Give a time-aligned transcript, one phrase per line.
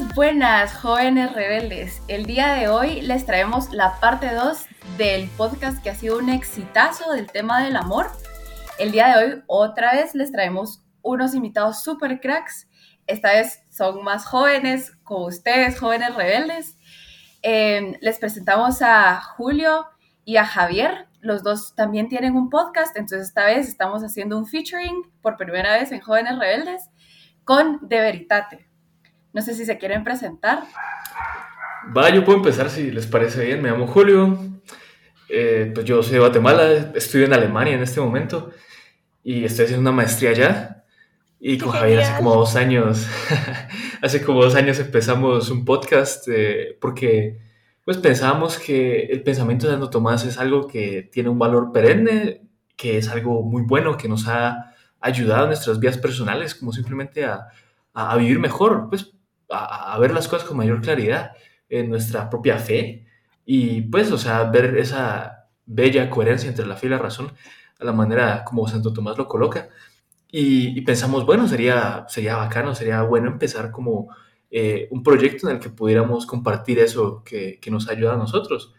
[0.00, 2.02] Buenas, jóvenes rebeldes.
[2.08, 4.66] El día de hoy les traemos la parte 2
[4.98, 8.10] del podcast que ha sido un exitazo del tema del amor.
[8.80, 12.68] El día de hoy otra vez les traemos unos invitados super cracks.
[13.06, 16.76] Esta vez son más jóvenes, como ustedes, jóvenes rebeldes.
[17.42, 19.86] Eh, les presentamos a Julio
[20.24, 21.06] y a Javier.
[21.20, 25.74] Los dos también tienen un podcast, entonces esta vez estamos haciendo un featuring por primera
[25.74, 26.90] vez en Jóvenes Rebeldes
[27.44, 28.73] con De Veritate.
[29.34, 30.62] No sé si se quieren presentar.
[31.94, 33.60] Va, yo puedo empezar si les parece bien.
[33.60, 34.38] Me llamo Julio.
[35.28, 38.52] Eh, pues yo soy de Guatemala, estudio en Alemania en este momento
[39.24, 40.84] y estoy haciendo una maestría allá.
[41.40, 43.08] Y con Javier hace como dos años,
[44.02, 47.40] hace como dos años empezamos un podcast eh, porque
[47.84, 52.42] pues pensábamos que el pensamiento de Santo Tomás es algo que tiene un valor perenne,
[52.76, 57.24] que es algo muy bueno, que nos ha ayudado en nuestras vidas personales, como simplemente
[57.24, 57.48] a,
[57.92, 59.14] a vivir mejor, pues
[59.50, 61.32] a, ver las cosas con mayor claridad
[61.68, 63.06] en nuestra propia fe
[63.44, 67.32] y pues, o sea, ver esa bella coherencia entre la fe y la razón
[67.78, 69.68] a la manera como Santo Tomás lo coloca.
[70.30, 74.08] Y, pensamos, bueno, sería, sería bacano, sería bueno empezar como
[74.50, 78.74] eh, un proyecto en el que pudiéramos compartir eso que, que, nos ayuda a nosotros.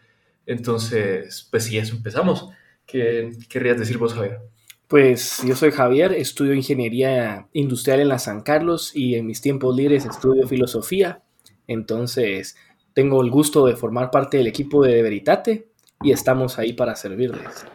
[0.45, 2.49] Entonces, pues sí, eso empezamos.
[2.85, 4.41] ¿Qué querrías decir vos, Javier?
[4.87, 9.75] Pues yo soy Javier, estudio ingeniería industrial en la San Carlos y en mis tiempos
[9.75, 11.21] libres estudio filosofía.
[11.67, 12.55] Entonces
[12.93, 15.69] tengo el gusto de formar parte del equipo de Veritate
[16.03, 17.65] y estamos ahí para servirles.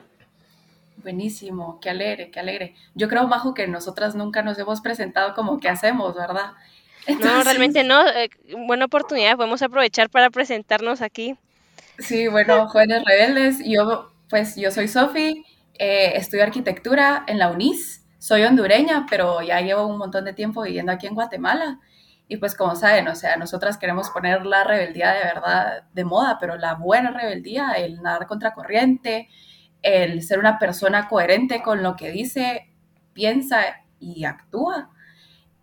[1.03, 2.75] Buenísimo, qué alegre, qué alegre.
[2.95, 6.53] Yo creo, Majo, que nosotras nunca nos hemos presentado como que hacemos, ¿verdad?
[7.09, 8.07] No, realmente no.
[8.07, 8.31] Eh,
[8.67, 11.37] buena oportunidad, podemos aprovechar para presentarnos aquí.
[11.99, 15.45] Sí, bueno, jóvenes rebeldes, yo, pues yo soy Sofi,
[15.83, 18.07] eh, estudio arquitectura en la UNIS.
[18.19, 21.81] Soy hondureña, pero ya llevo un montón de tiempo viviendo aquí en Guatemala.
[22.29, 26.37] Y pues como saben, o sea, nosotras queremos poner la rebeldía de verdad de moda,
[26.39, 29.31] pero la buena rebeldía, el nadar contracorriente,
[29.81, 32.75] el ser una persona coherente con lo que dice,
[33.15, 33.61] piensa
[33.99, 34.91] y actúa.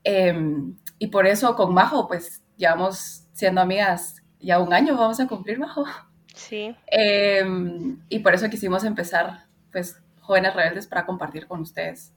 [0.03, 5.27] Em, y por eso con Majo, pues llevamos siendo amigas ya un año, vamos a
[5.27, 5.85] cumplir Majo.
[6.33, 6.75] Sí.
[6.88, 12.13] Em, y por eso quisimos empezar, pues jóvenes rebeldes para compartir con ustedes.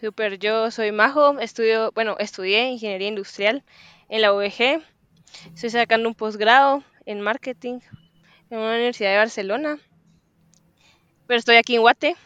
[0.00, 3.62] Super, yo soy Majo, estudio, bueno, estudié ingeniería industrial
[4.08, 4.82] en la UEG.
[5.54, 7.80] Estoy sacando un posgrado en marketing
[8.50, 9.78] en una universidad de Barcelona.
[11.26, 12.16] Pero estoy aquí en Guate.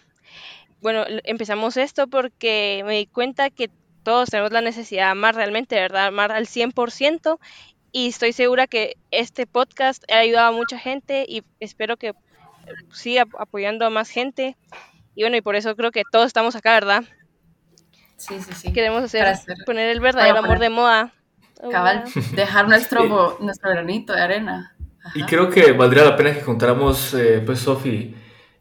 [0.81, 3.69] Bueno, empezamos esto porque me di cuenta que
[4.05, 6.07] todos tenemos la necesidad de amar realmente, ¿verdad?
[6.07, 7.39] Amar al 100%.
[7.93, 12.15] Y estoy segura que este podcast ha ayudado a mucha gente y espero que
[12.93, 14.57] sigue apoyando a más gente.
[15.15, 17.05] Y bueno, y por eso creo que todos estamos acá, ¿verdad?
[18.17, 18.73] Sí, sí, sí.
[18.73, 19.27] Queremos hacer,
[19.65, 21.13] poner el verdadero amor de moda.
[21.71, 24.77] Cabal, dejar nuestro, nuestro granito de arena.
[25.15, 28.15] Y creo que valdría la pena que contáramos, eh, pues, Sofi,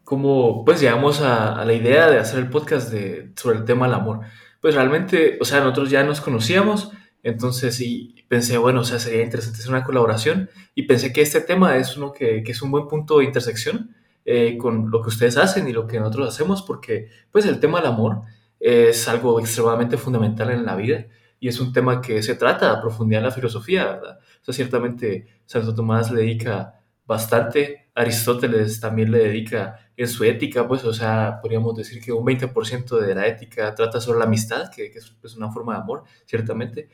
[0.04, 3.88] cómo pues llegamos a, a, la idea de hacer el podcast de, sobre el tema
[3.88, 4.22] del amor.
[4.62, 6.92] Pues realmente, o sea, nosotros ya nos conocíamos,
[7.26, 11.42] entonces sí, pensé, bueno, o sea, sería interesante hacer una colaboración y pensé que este
[11.42, 15.10] tema es uno que, que es un buen punto de intersección eh, con lo que
[15.10, 18.22] ustedes hacen y lo que nosotros hacemos, porque pues el tema del amor
[18.60, 21.08] es algo extremadamente fundamental en la vida
[21.40, 24.20] y es un tema que se trata a profundidad en la filosofía, ¿verdad?
[24.42, 30.68] O sea, ciertamente Santo Tomás le dedica bastante, Aristóteles también le dedica en su ética,
[30.68, 34.70] pues, o sea, podríamos decir que un 20% de la ética trata sobre la amistad,
[34.70, 36.90] que, que es pues, una forma de amor, ciertamente,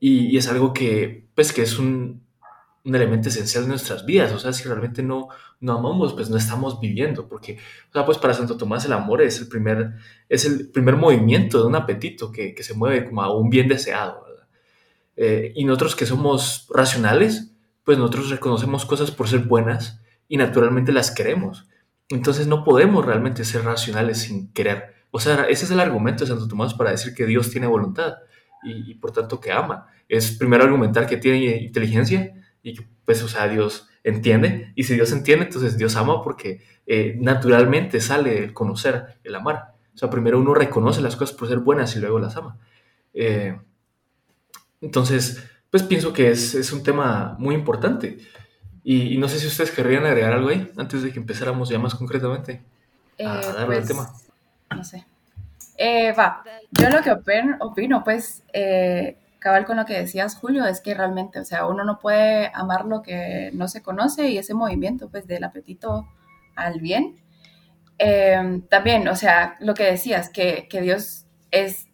[0.00, 2.22] y, es algo que, pues, que es un,
[2.84, 4.32] un, elemento esencial de nuestras vidas.
[4.32, 5.28] O sea, si realmente no,
[5.60, 7.28] no amamos, pues no estamos viviendo.
[7.28, 7.58] Porque,
[7.90, 9.94] o sea, pues para Santo Tomás el amor es el primer,
[10.28, 13.68] es el primer movimiento de un apetito que, que se mueve como a un bien
[13.68, 14.26] deseado.
[15.16, 17.50] Eh, y nosotros que somos racionales,
[17.84, 21.66] pues nosotros reconocemos cosas por ser buenas y naturalmente las queremos.
[22.10, 24.94] Entonces no podemos realmente ser racionales sin querer.
[25.10, 28.16] O sea, ese es el argumento de Santo Tomás para decir que Dios tiene voluntad
[28.66, 29.86] y, por tanto que ama.
[30.08, 34.72] Es primero argumentar que tiene inteligencia y que, pues, o sea, Dios entiende.
[34.74, 39.74] Y si Dios entiende, entonces Dios ama porque eh, naturalmente sale el conocer, el amar.
[39.94, 42.58] O sea, primero uno reconoce las cosas por ser buenas y luego las ama.
[43.14, 43.58] Eh,
[44.80, 48.18] entonces, pues pienso que es, es un tema muy importante.
[48.84, 51.96] Y, no sé si ustedes querrían agregar algo ahí antes de que empezáramos ya más
[51.96, 52.62] concretamente
[53.18, 54.12] a eh, darle pues, tema.
[54.70, 55.04] No sé.
[55.78, 56.42] Eh, va,
[56.72, 61.38] yo lo que opino, pues, eh, cabal con lo que decías, Julio, es que realmente,
[61.40, 65.26] o sea, uno no puede amar lo que no se conoce y ese movimiento, pues,
[65.26, 66.08] del apetito
[66.56, 67.20] al bien.
[67.98, 71.86] Em, también, o sea, lo que decías, que, que, Dios es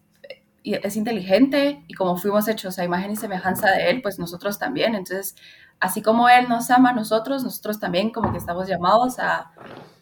[0.63, 4.95] es inteligente y como fuimos hechos a imagen y semejanza de Él, pues nosotros también.
[4.95, 5.35] Entonces,
[5.79, 9.51] así como Él nos ama nosotros, nosotros también como que estamos llamados a,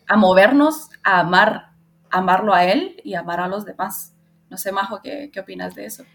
[0.07, 1.70] a movernos, a amar,
[2.11, 4.13] amarlo a Él y amar a los demás.
[4.49, 6.05] No sé, Majo, ¿qué, qué opinas de eso?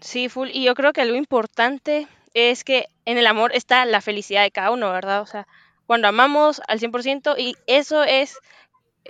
[0.00, 0.48] Sí, full.
[0.52, 4.50] Y yo creo que algo importante es que en el amor está la felicidad de
[4.50, 5.22] cada uno, ¿verdad?
[5.22, 5.46] O sea,
[5.86, 8.38] cuando amamos al 100% y eso es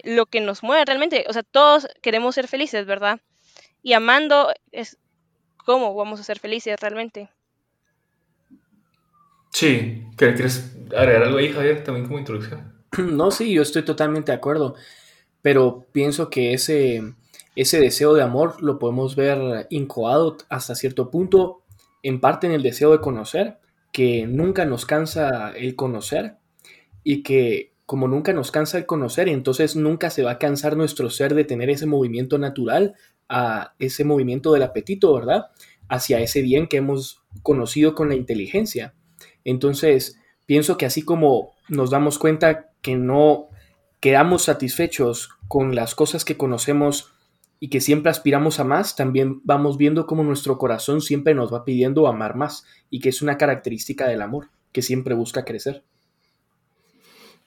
[0.02, 1.25] lo que nos mueve realmente.
[1.29, 3.20] O sea, todos queremos ser felices, ¿verdad?
[3.82, 4.99] Y amando es
[5.56, 7.31] cómo vamos a ser felices realmente.
[9.50, 12.75] Sí, ¿quieres agregar algo ahí, Javier, también como introducción?
[12.99, 14.76] No, sí, yo estoy totalmente de acuerdo,
[15.44, 17.02] pero pienso que ese,
[17.55, 21.61] ese deseo de amor lo podemos ver incoado hasta cierto punto,
[22.02, 23.58] en parte en el deseo de conocer,
[23.93, 26.38] que nunca nos cansa el conocer
[27.02, 31.11] y que como nunca nos cansa el conocer, entonces nunca se va a cansar nuestro
[31.11, 32.94] ser de tener ese movimiento natural
[33.29, 35.49] a ese movimiento del apetito, ¿verdad?
[35.90, 38.94] Hacia ese bien que hemos conocido con la inteligencia.
[39.44, 43.50] Entonces, pienso que así como nos damos cuenta que no
[44.04, 47.14] quedamos satisfechos con las cosas que conocemos
[47.58, 51.64] y que siempre aspiramos a más, también vamos viendo cómo nuestro corazón siempre nos va
[51.64, 55.84] pidiendo amar más y que es una característica del amor, que siempre busca crecer.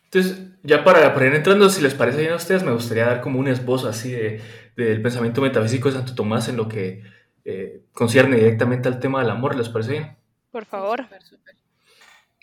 [0.05, 3.37] Entonces, ya para, ir entrando, si les parece bien a ustedes, me gustaría dar como
[3.37, 4.11] un esbozo así
[4.75, 7.03] del pensamiento metafísico de Santo Tomás en lo que
[7.45, 9.55] eh, concierne directamente al tema del amor.
[9.55, 10.17] ¿Les parece bien?
[10.49, 11.05] Por favor.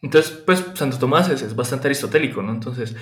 [0.04, 2.52] Entonces, pues Santo Tomás es, bastante aristotélico, ¿no?
[2.52, 2.94] Entonces,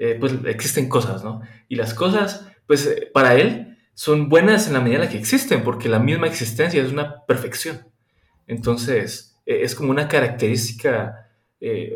[0.00, 1.42] eh, pues existen cosas, ¿no?
[1.68, 5.18] Y las cosas, pues eh, para él son buenas en la medida en la que
[5.18, 7.86] existen, porque la misma existencia es una perfección.
[8.48, 11.28] Entonces, es como una característica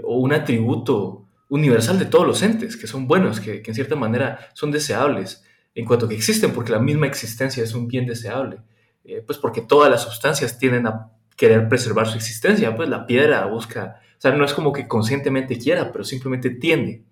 [0.05, 4.51] o un atributo universal de todos los entes, que son buenos, que, en cierta manera
[4.55, 8.59] son deseables, en cuanto que existen, porque la misma existencia es un bien deseable,
[9.05, 13.45] eh, pues porque todas las sustancias tienden a querer preservar su existencia, pues la piedra
[13.47, 17.05] busca, o sea, no es como que conscientemente quiera, pero simplemente tiende,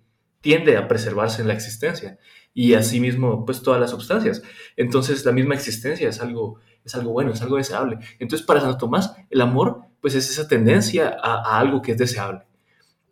[0.43, 2.19] tiende a preservarse en la existencia,
[2.53, 4.43] y asimismo, pues todas las sustancias.
[4.77, 7.97] Entonces, la misma existencia es algo, es algo bueno, es algo deseable.
[8.19, 12.43] Entonces, para Santo Tomás, el amor, pues es esa tendencia a, algo que es deseable.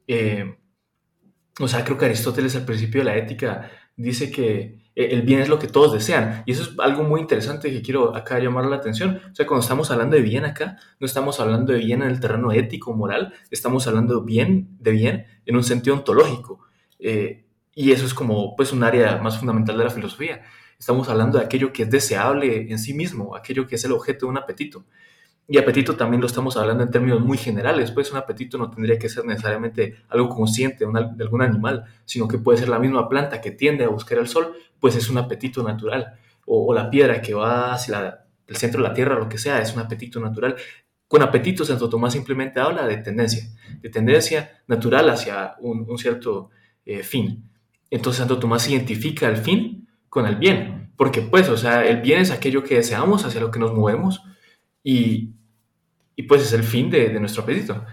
[0.08, 0.58] Eh,
[1.60, 5.40] o sea, creo que Aristóteles al principio de la ética dice que eh, el bien
[5.42, 6.44] es lo que todos desean.
[6.46, 9.22] Y eso es algo muy interesante que quiero acá llamar la atención.
[9.32, 12.20] O sea, cuando estamos hablando de bien acá, no estamos hablando de bien en el
[12.20, 16.60] terreno ético, moral, estamos hablando bien, de bien en un sentido ontológico.
[17.02, 17.44] Eh,
[17.76, 20.44] y eso es como pues un área más fundamental de la filosofía.
[20.80, 24.26] Estamos hablando de aquello que es deseable en sí mismo, aquello que es el objeto
[24.26, 24.86] de un apetito.
[25.48, 28.98] Y apetito también lo estamos hablando en términos muy generales, pues un apetito no tendría
[28.98, 33.42] que ser necesariamente algo consciente de algún animal, sino que puede ser la misma planta
[33.42, 36.14] que tiende a buscar el sol, pues es un apetito natural.
[36.46, 39.74] O, la piedra que va hacia el centro de la tierra, lo que sea, es
[39.74, 40.56] un apetito natural.
[41.08, 43.44] Con apetito Santo Tomás simplemente habla de tendencia,
[43.82, 46.52] de tendencia natural hacia un, cierto
[46.92, 47.50] eh, fin.
[47.90, 52.22] Entonces Santo Tomás identifica el fin con el bien, porque pues, o sea, el bien
[52.22, 54.22] es aquello que deseamos, hacia lo que nos movemos,
[54.84, 55.34] y,
[56.16, 57.86] y pues es el fin de, de, nuestro apetito.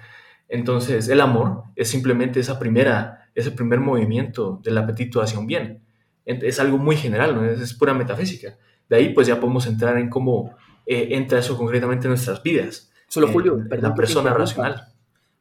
[0.49, 5.83] Entonces, el amor es simplemente esa primera, ese primer movimiento del apetito hacia un bien.
[6.25, 7.45] Es algo muy general, ¿no?
[7.45, 8.59] es, pura metafísica.
[8.89, 10.57] De ahí, pues ya podemos entrar en cómo
[10.87, 12.91] eh, entra eso concretamente en nuestras vidas.
[13.07, 13.91] Solo, Julio, perdón.
[13.91, 14.89] La persona racional.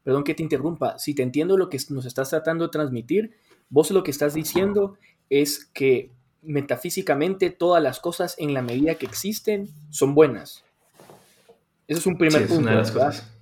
[0.03, 0.98] Perdón que te interrumpa.
[0.98, 3.36] Si te entiendo lo que nos estás tratando de transmitir,
[3.69, 4.97] vos lo que estás diciendo
[5.29, 10.63] es que metafísicamente todas las cosas en la medida que existen son buenas.
[11.88, 12.69] Eso es un primer punto.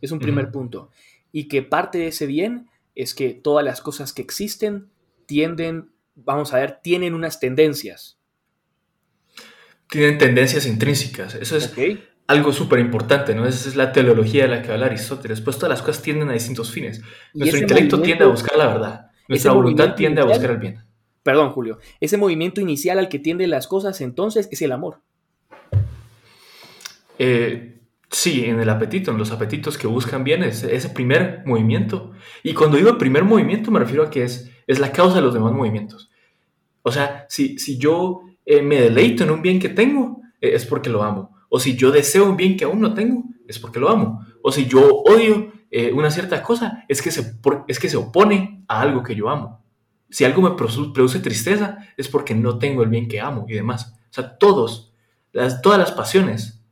[0.01, 0.91] Es, un primer punto.
[1.31, 4.89] Y que parte de ese bien es que todas las cosas que existen
[5.25, 8.17] tienden, vamos a ver, tienen unas tendencias.
[9.89, 11.35] Tienen tendencias intrínsecas.
[11.35, 11.73] Eso es
[12.27, 13.47] algo súper importante, ¿no?
[13.47, 15.41] Esa es la teleología de la que habla Aristóteles.
[15.41, 17.01] Pues todas las cosas tienden a distintos fines.
[17.33, 19.11] Nuestro intelecto tiende a buscar la verdad.
[19.27, 20.83] Nuestra voluntad tiende a buscar el bien.
[21.23, 21.79] Perdón, Julio.
[21.99, 24.99] Ese movimiento inicial al que tienden las cosas entonces es el amor.
[27.17, 27.75] Eh,
[28.15, 32.13] Sí, en el apetito, en los apetitos que buscan bien, ese, ese primer movimiento.
[32.43, 35.33] Y cuando digo primer movimiento me refiero a que es, es la causa de los
[35.33, 36.09] demás movimientos.
[36.81, 40.65] O sea, si, si yo eh, me deleito en un bien que tengo, eh, es
[40.65, 41.35] porque lo amo.
[41.49, 44.25] O si yo deseo un bien que aún no tengo, es porque lo amo.
[44.41, 47.35] O si yo odio eh, una cierta cosa, es que, se,
[47.67, 49.61] es que se opone a algo que yo amo.
[50.09, 53.93] Si algo me produce, tristeza, es porque no tengo el bien que amo y demás.
[54.09, 54.93] O sea, todos,
[55.33, 56.63] las, todas las pasiones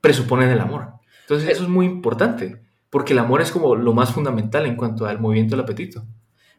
[0.00, 0.88] presuponen el amor.
[1.20, 5.06] Entonces eso es muy importante, porque el amor es como lo más fundamental en cuanto
[5.06, 6.04] al movimiento del apetito.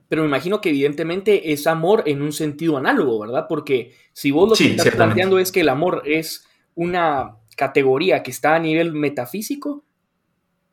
[0.08, 3.46] Pero me imagino que evidentemente es amor en un sentido análogo, ¿verdad?
[3.50, 8.32] Porque si vos lo que estás planteando es que el amor es una categoría que
[8.32, 9.84] está a nivel metafísico,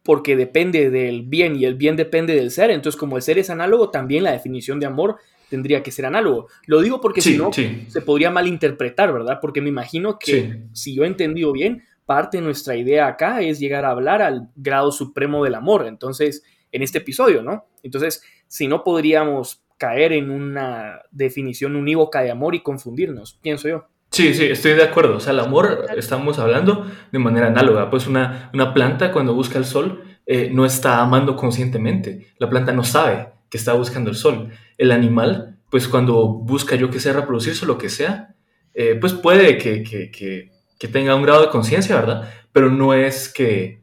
[0.02, 2.70] porque depende del bien y el bien depende del ser.
[2.70, 5.16] Entonces, como el ser es análogo, también la definición de amor
[5.48, 6.48] tendría que ser análogo.
[6.66, 9.38] Lo digo porque si no, se podría malinterpretar, ¿verdad?
[9.40, 13.58] Porque me imagino que, si yo he entendido bien, parte de nuestra idea acá es
[13.60, 15.86] llegar a hablar al grado supremo del amor.
[15.86, 16.42] Entonces,
[16.72, 17.66] en este episodio, ¿no?
[17.82, 23.86] Entonces, si no podríamos caer en una definición unívoca de amor y confundirnos, pienso yo.
[24.10, 25.16] Sí, sí, estoy de acuerdo.
[25.16, 27.90] O sea, el amor estamos hablando de manera análoga.
[27.90, 32.26] Pues una, una planta cuando busca el sol eh, no está amando conscientemente.
[32.38, 34.50] La planta no sabe que está buscando el sol.
[34.78, 38.34] El animal, pues cuando busca yo que sea reproducirse o lo que sea,
[38.74, 42.32] eh, pues puede que, que, que, que, tenga un grado de conciencia, ¿verdad?
[42.52, 43.80] Pero no es que,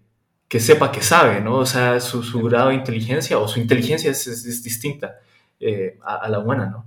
[0.49, 1.55] sepa que sabe, ¿no?
[1.57, 5.19] O sea, su, su grado de inteligencia o su inteligencia es, es, distinta
[5.59, 6.85] eh, a, la humana, ¿no?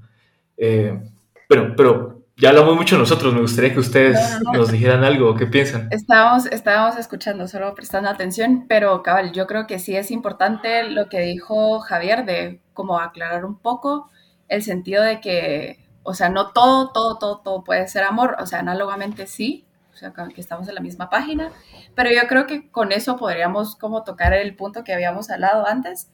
[1.48, 4.18] pero, pero ya hablamos mucho nosotros, me gustaría que ustedes
[4.52, 5.88] nos dijeran algo, ¿qué piensan?
[5.90, 11.08] Estábamos, estábamos escuchando, solo prestando atención, pero cabal, yo creo que sí es importante lo
[11.10, 14.08] que dijo Javier de como aclarar un poco
[14.48, 18.46] el sentido de que, o sea, no todo, todo, todo, todo puede ser amor, o
[18.46, 21.50] sea, análogamente sí, o sea, que estamos en la misma página,
[21.94, 26.10] pero yo creo que con eso podríamos como tocar el punto que habíamos hablado antes.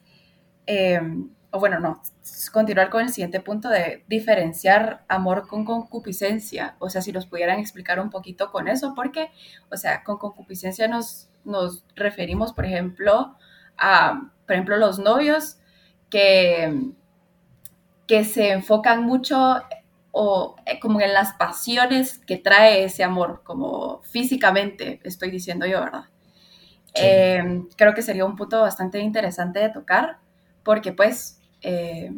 [0.67, 1.01] Eh,
[1.51, 2.03] o bueno, no,
[2.53, 6.77] continuar con el siguiente punto de diferenciar amor con concupiscencia.
[6.79, 9.31] O sea, si nos pudieran explicar un poquito con eso, porque,
[9.71, 13.37] o sea, con concupiscencia nos, nos referimos, por ejemplo,
[13.79, 15.59] a, por ejemplo, los novios
[16.11, 16.93] que,
[18.07, 19.63] que se enfocan mucho
[20.19, 25.81] o eh, como en las pasiones que trae ese amor, como físicamente, estoy diciendo yo,
[25.81, 26.05] ¿verdad?
[26.95, 30.19] Eh, creo que sería un punto bastante interesante de tocar,
[30.63, 31.36] porque pues
[31.67, 32.13] eh,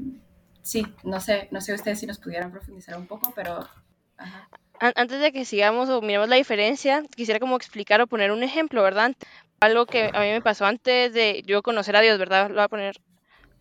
[0.61, 3.67] sí, no sé, no sé ustedes si nos pudieran profundizar un poco, pero...
[4.79, 8.83] Antes de que sigamos o miremos la diferencia, quisiera como explicar o poner un ejemplo,
[8.83, 9.17] ¿verdad?
[9.59, 12.49] Algo que a mí me pasó antes de yo conocer a Dios, ¿verdad?
[12.49, 12.97] Lo voy a poner,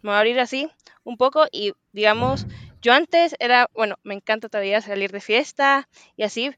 [0.01, 0.69] me voy a abrir así
[1.05, 2.45] un poco y digamos,
[2.81, 6.51] yo antes era, bueno, me encanta todavía salir de fiesta y así,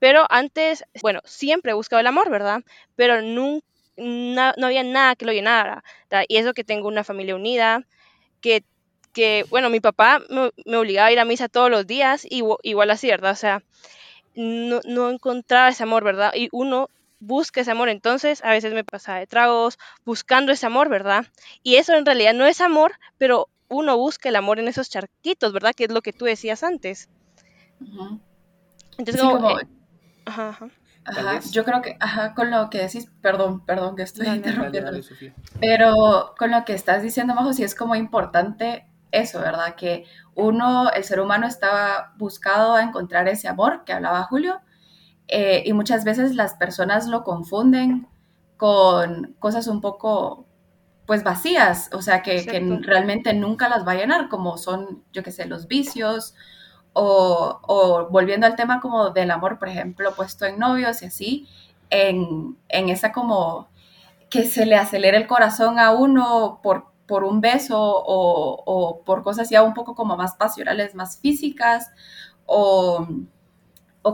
[0.00, 2.62] pero antes, bueno, siempre buscaba el amor, ¿verdad?
[2.96, 3.64] Pero nunca,
[3.96, 5.84] no, había nada que lo llenara.
[6.26, 7.86] Y eso que tengo una familia unida,
[8.40, 8.64] que
[9.12, 12.90] que, bueno, mi papá me, obligaba a ir a misa todos los días, y, igual
[12.90, 13.32] así, ¿verdad?
[13.32, 13.62] O sea,
[14.34, 16.32] no, no encontraba ese amor, ¿verdad?
[16.34, 16.88] Y uno
[17.22, 21.26] busca ese amor, entonces a veces me pasaba de tragos, buscando ese amor, ¿verdad?
[21.62, 25.52] Y eso en realidad no es amor, pero uno busca el amor en esos charquitos,
[25.52, 25.72] ¿verdad?
[25.74, 27.08] Que es lo que tú decías antes.
[28.98, 29.58] Entonces, como...
[29.60, 29.68] Eh,
[30.24, 30.48] ajá,
[31.04, 31.40] ajá.
[31.52, 34.90] yo creo que, ajá, con lo que decís, perdón, perdón que estoy interrumpiendo,
[35.60, 39.76] pero con lo que estás diciendo, Majo, sí es como importante eso, ¿verdad?
[39.76, 40.04] Que
[40.34, 44.60] uno, el ser humano estaba buscado a encontrar ese amor que hablaba Julio,
[45.28, 48.08] eh, y muchas veces las personas lo confunden
[48.56, 50.46] con cosas un poco,
[51.06, 52.44] pues vacías, o sea, que,
[52.82, 56.34] realmente nunca las va a llenar, como son, yo qué sé, los vicios,
[56.92, 61.48] o, volviendo al tema como del amor, por ejemplo, puesto en novios y así,
[61.90, 63.68] en, en esa como
[64.30, 69.50] que se le acelera el corazón a uno por por un beso o, por cosas
[69.50, 71.90] ya un poco como más pasionales, más físicas,
[72.46, 73.06] o,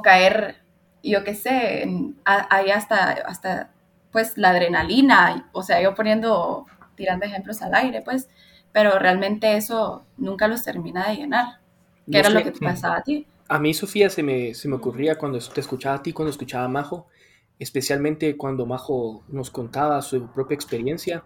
[0.02, 0.57] caer,
[1.02, 1.88] yo qué sé,
[2.25, 3.71] ahí hasta, hasta
[4.11, 8.28] pues la adrenalina, o sea, yo poniendo, tirando ejemplos al aire, pues,
[8.73, 11.61] pero realmente eso nunca los termina de llenar,
[12.11, 13.26] que era lo que te pasaba a ti.
[13.49, 16.64] A mí, Sofía, se me, se me ocurría cuando te escuchaba a ti, cuando escuchaba
[16.64, 17.07] a Majo,
[17.59, 21.25] especialmente cuando Majo nos contaba su propia experiencia,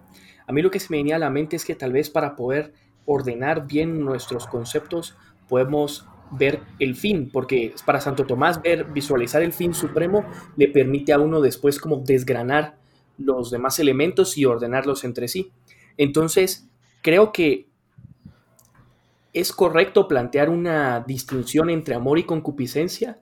[0.52, 2.36] a mí lo que se me venía a la mente es que tal vez para
[2.36, 2.74] poder
[3.06, 5.16] ordenar bien nuestros conceptos
[5.48, 11.14] podemos ver el fin, porque para Santo Tomás ver, visualizar el fin supremo le permite
[11.14, 12.76] a uno después como desgranar
[13.16, 15.50] los demás elementos y ordenarlos entre sí.
[15.96, 16.68] Entonces,
[17.00, 17.66] creo que
[19.32, 23.18] es correcto plantear una distinción entre amor y concupiscencia,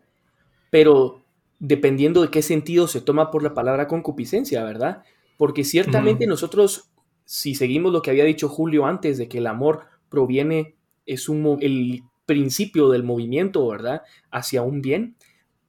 [0.69, 1.23] pero
[1.61, 5.05] dependiendo de qué sentido se toma por la palabra concupiscencia, ¿verdad?
[5.37, 6.90] Porque ciertamente nosotros
[7.31, 10.75] si seguimos lo que había dicho Julio antes, de que el amor proviene,
[11.07, 14.03] es un, el principio del movimiento, ¿verdad?
[14.33, 15.15] Hacia un bien,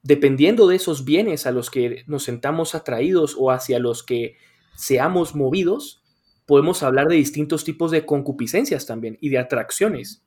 [0.01, 4.37] dependiendo de esos bienes a los que nos sentamos atraídos o hacia los que
[4.75, 6.01] seamos movidos,
[6.47, 10.23] podemos hablar de distintos tipos de concupiscencias también y de atracciones.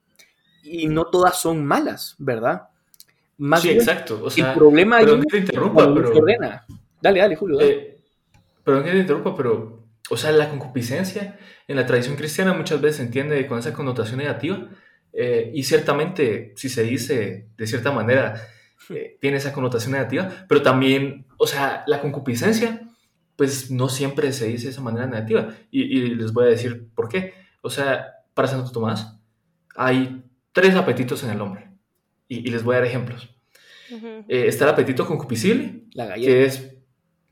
[0.62, 2.68] Y no todas son malas, ¿verdad?
[3.38, 4.20] Más sí, exacto.
[4.22, 6.12] O sea, el problema es que te interrumpa, pero...
[7.02, 7.60] Dale, dale, Julio.
[7.60, 7.98] Eh,
[8.62, 12.96] perdón que te interrumpa, pero o sea, la concupiscencia en la tradición cristiana muchas veces
[12.98, 14.68] se entiende con esa connotación negativa
[15.12, 18.34] eh, y ciertamente si se dice de cierta manera
[18.90, 22.88] eh, tiene esa connotación negativa, pero también, o sea, la concupiscencia,
[23.36, 25.54] pues no siempre se dice de esa manera negativa.
[25.70, 27.34] Y, les voy a decir por qué.
[27.62, 29.18] O sea, para Santo Tomás
[29.74, 31.70] hay tres apetitos en el hombre.
[32.28, 33.30] Y, les voy a dar ejemplos.
[34.28, 36.73] Eh, está el apetito concupiscible, la que es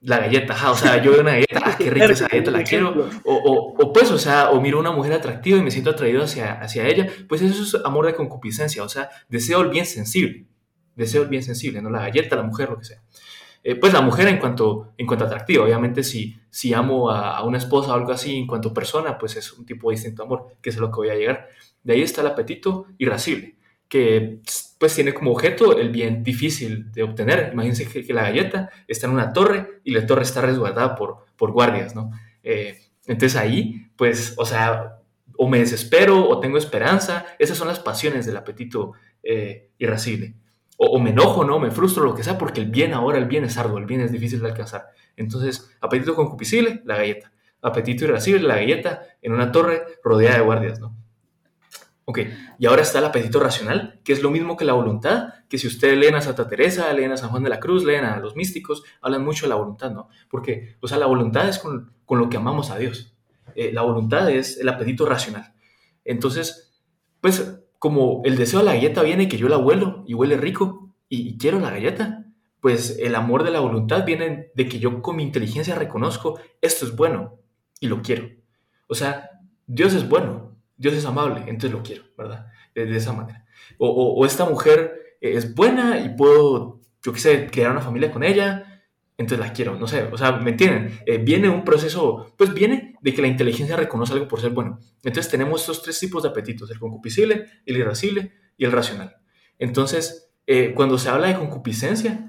[0.02, 3.09] la galleta, o sea, yo veo una galleta, ah, qué rica esa galleta, la quiero,
[3.25, 6.61] o, o, pues, o sea, o miro una mujer atractiva y me siento atraído hacia,
[6.61, 10.47] hacia ella, pues eso es amor de concupiscencia, o sea, deseo el bien sensible,
[10.97, 13.02] deseo el bien sensible, no la galleta, la mujer, lo que sea.
[13.64, 17.44] Eh, pues la mujer en cuanto, en cuanto atractiva, obviamente si, si amo a, a,
[17.44, 20.56] una esposa o algo así en cuanto persona, pues es un tipo distinto de amor,
[20.61, 21.49] que es a lo que voy a llegar.
[21.85, 23.56] De ahí está el apetito irascible,
[23.92, 24.40] que
[24.78, 27.50] pues tiene como objeto el bien difícil de obtener.
[27.52, 31.52] Imagínense que, la galleta está en una torre y la torre está resguardada por, por
[31.52, 32.11] guardias, ¿no?
[32.42, 34.96] Eh, entonces ahí, pues, o sea,
[35.37, 40.37] o me desespero o tengo esperanza, esas son las pasiones del apetito eh, irascible.
[40.78, 41.58] O, me enojo, ¿no?
[41.58, 44.00] Me frustro, lo que sea, porque el bien ahora, el bien es arduo, el bien
[44.00, 44.87] es difícil de alcanzar.
[45.16, 47.30] Entonces, apetito concupiscible, la galleta.
[47.61, 50.96] Apetito irascible, la galleta en una torre rodeada de guardias, ¿no?
[52.04, 52.18] Ok,
[52.59, 55.68] y ahora está el apetito racional, que es lo mismo que la voluntad, que si
[55.68, 58.35] ustedes leen a Santa Teresa, leen a San Juan de la Cruz, leen a los
[58.35, 60.09] místicos, hablan mucho de la voluntad, ¿no?
[60.28, 63.14] Porque, o sea, la voluntad es con, lo que amamos a Dios.
[63.54, 65.54] Eh, la voluntad es el apetito racional.
[66.04, 66.75] Entonces,
[67.21, 70.94] pues, como el deseo de la galleta viene que yo la huelo y huele rico
[71.09, 72.26] y, quiero la galleta,
[72.61, 76.85] pues el amor de la voluntad viene de que yo con mi inteligencia reconozco esto
[76.85, 77.38] es bueno
[77.80, 78.28] y lo quiero.
[78.87, 79.30] O sea,
[79.66, 80.51] Dios es bueno,
[80.83, 82.49] Dios es amable, entonces lo quiero, ¿verdad?
[82.75, 83.47] De, esa manera.
[83.79, 88.83] O, esta mujer es buena y puedo, yo qué sé, crear una familia con ella,
[89.17, 90.99] entonces la quiero, no sé, o sea, ¿me entienden?
[91.07, 94.81] Eh, viene un proceso, pues viene de que la inteligencia reconoce algo por ser bueno.
[95.05, 99.19] Entonces tenemos estos tres tipos de apetitos, el concupiscible, el irascible y el racional.
[99.61, 102.29] Entonces, eh, cuando se habla de concupiscencia,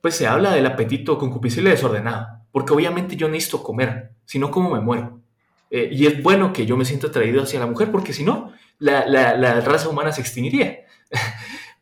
[0.00, 4.70] pues se habla del apetito concupiscible desordenado, porque obviamente yo necesito comer, si no, ¿cómo
[4.70, 5.23] me muero?
[5.70, 8.52] Eh, y es bueno que yo me sienta atraído hacia la mujer, porque si no,
[8.78, 10.84] la, la, raza humana se extinguiría.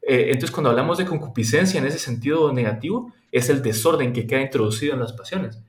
[0.04, 4.40] Eh, entonces, cuando hablamos de concupiscencia en ese sentido negativo, es el desorden que queda
[4.40, 5.62] introducido en las pasiones.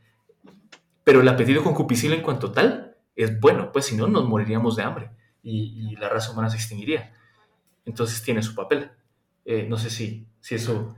[1.03, 4.81] Pero el apetito concupiscible en cuanto tal es bueno, pues si no, nos moriríamos de
[4.81, 5.11] hambre
[5.43, 7.13] y, la raza humana se extinguiría.
[7.85, 8.89] Entonces tiene su papel.
[9.45, 10.95] Eh, no sé si, si eso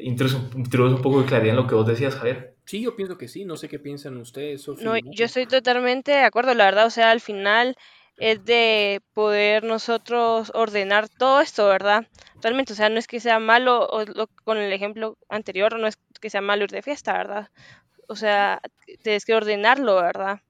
[0.00, 2.56] introduce, introduce un poco de claridad en lo que vos decías, Javier.
[2.68, 4.68] Sí, yo pienso que sí, no sé qué piensan ustedes.
[4.68, 7.78] No, yo estoy totalmente de acuerdo, la verdad, o sea, al final
[8.18, 12.06] es de poder nosotros ordenar todo esto, ¿verdad?
[12.42, 14.04] Realmente, o sea, no es que sea malo, o
[14.44, 17.48] con el ejemplo anterior, no es que sea malo ir de fiesta, ¿verdad?
[18.06, 18.60] O sea,
[19.02, 20.42] tienes que ordenarlo, ¿verdad?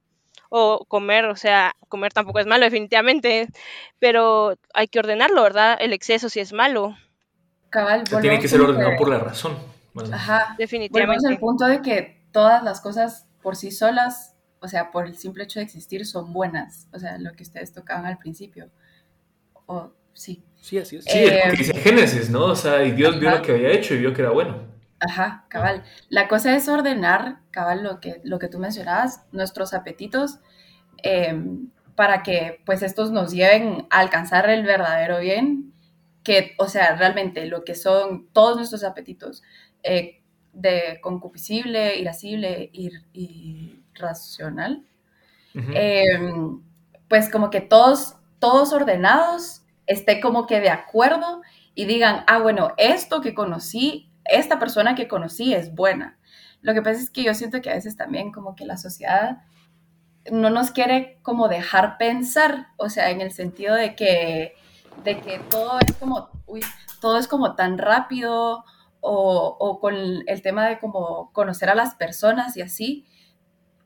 [0.49, 3.47] O comer, o sea, comer tampoco es malo, definitivamente,
[4.01, 5.79] pero hay que ordenarlo, ¿verdad?
[5.81, 6.97] El exceso sí es malo.
[7.71, 9.78] Cabal, tiene que ser ordenado por la razón.
[10.13, 10.55] Ajá.
[10.59, 11.19] Definitivamente.
[11.19, 15.17] Volvemos al punto de que todas las cosas por sí solas, o sea, por el
[15.17, 16.89] simple hecho de existir, son buenas.
[16.93, 18.71] O sea, lo que ustedes tocaban al principio.
[19.67, 20.43] O, sí.
[20.61, 21.05] Sí, así es.
[21.05, 22.47] Sí, es porque dice Génesis, ¿no?
[22.47, 24.67] O sea, y Dios vio lo que había hecho y vio que era bueno.
[25.01, 25.85] Ajá, cabal.
[26.09, 30.41] La cosa es ordenar, cabal, lo que, lo que tú mencionabas, nuestros apetitos,
[31.03, 35.73] em, para que pues estos nos lleven a alcanzar el verdadero bien,
[36.25, 39.43] que, o sea, realmente lo que son todos nuestros apetitos,
[39.83, 42.91] eh, de concupiscible, irascible y
[43.95, 44.85] irracional,
[45.55, 46.61] em,
[47.09, 51.43] pues como que todos, todos ordenados esté como que de acuerdo
[51.75, 56.19] y digan, ah, bueno, esto que conocí, esta persona que conocí es buena.
[56.61, 59.39] Lo que pasa es que yo siento que a veces también como que la sociedad
[60.31, 64.55] no nos quiere como dejar pensar, o sea, en el sentido de que,
[65.05, 66.61] de que todo es como, uy,
[67.01, 68.65] todo es como tan rápido
[69.01, 73.07] o, con el tema de como conocer a las personas y así.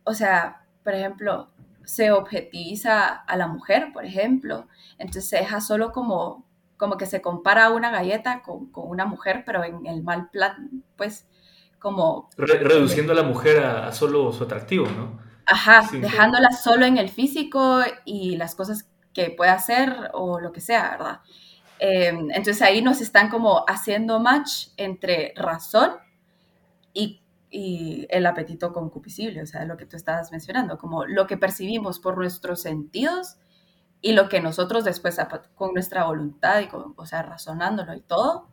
[0.04, 1.50] O sea, por ejemplo,
[1.84, 4.66] se objetiviza a la mujer, por ejemplo,
[4.98, 6.46] entonces se deja solo como,
[6.76, 11.26] como que se compara una galleta con, una mujer, pero en el mal plan, pues
[11.78, 12.30] como...
[12.36, 15.18] reduciendo a la mujer a, solo su atractivo, ¿no?
[15.46, 20.60] Ajá, dejándola solo en el físico y las cosas que puede hacer o lo que
[20.60, 21.20] sea, ¿verdad?
[21.84, 25.90] Em, entonces ahí nos están como haciendo match entre razón
[26.94, 27.18] y,
[28.08, 32.16] el apetito concupiscible, o sea, lo que tú estabas mencionando, como lo que percibimos por
[32.16, 33.36] nuestros sentidos
[34.00, 35.18] y lo que nosotros después
[35.54, 38.48] con nuestra voluntad y o sea, razonándolo y todo,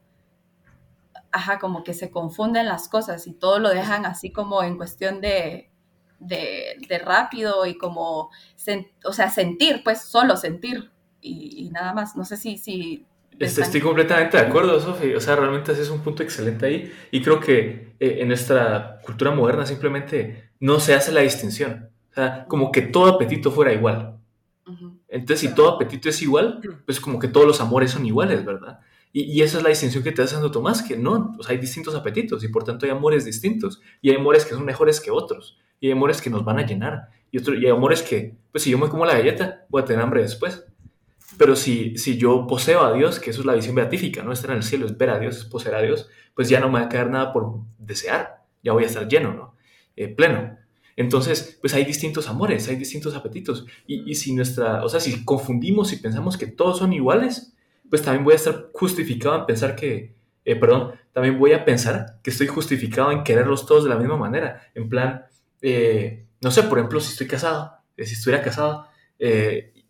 [1.32, 5.22] ajá, como que se confunden las cosas y todo lo dejan así como en cuestión
[5.22, 5.72] de,
[6.20, 8.32] de, rápido y como,
[9.06, 12.18] o sea, sentir, pues solo sentir y, y, nada más.
[12.18, 13.06] No sé si, si
[13.40, 15.14] Este, estoy completamente de acuerdo, Sofi.
[15.14, 16.94] O sea, realmente ese es un punto excelente ahí.
[17.10, 21.90] Y creo que eh, en nuestra cultura moderna simplemente no se hace la distinción.
[22.12, 24.18] O sea, como que todo apetito fuera igual.
[25.08, 28.80] Entonces, si todo apetito es igual, pues como que todos los amores son iguales, ¿verdad?
[29.12, 31.60] Y, esa es la distinción que te hace Santo Tomás, que no, o sea, hay
[31.60, 33.82] distintos apetitos y por tanto hay amores distintos.
[34.02, 35.58] Y hay amores que son mejores que otros.
[35.80, 37.10] Y hay amores que nos van a llenar.
[37.32, 39.86] Y, otro, y hay amores que, pues si yo me como la galleta, voy a
[39.86, 40.69] tener hambre después.
[41.38, 44.52] Pero si, si yo poseo a Dios, que eso es la visión beatífica, no estar
[44.52, 46.80] en el cielo, es ver a Dios, es poseer a Dios, pues ya no me
[46.80, 49.56] va a quedar nada por desear, ya voy a estar lleno, ¿no?
[49.96, 50.58] Eh, pleno.
[50.96, 53.66] Entonces, pues hay distintos amores, hay distintos apetitos.
[53.88, 57.54] Y, y, si nuestra, o sea, si confundimos y pensamos que todos son iguales,
[57.90, 60.16] pues también voy a estar justificado en pensar que,
[60.46, 64.18] eh, perdón, también voy a pensar que estoy justificado en quererlos todos de la misma
[64.18, 64.62] manera.
[64.76, 65.26] En plan,
[65.62, 68.88] eh, no sé, por ejemplo, si estoy casado, si estuviera casado,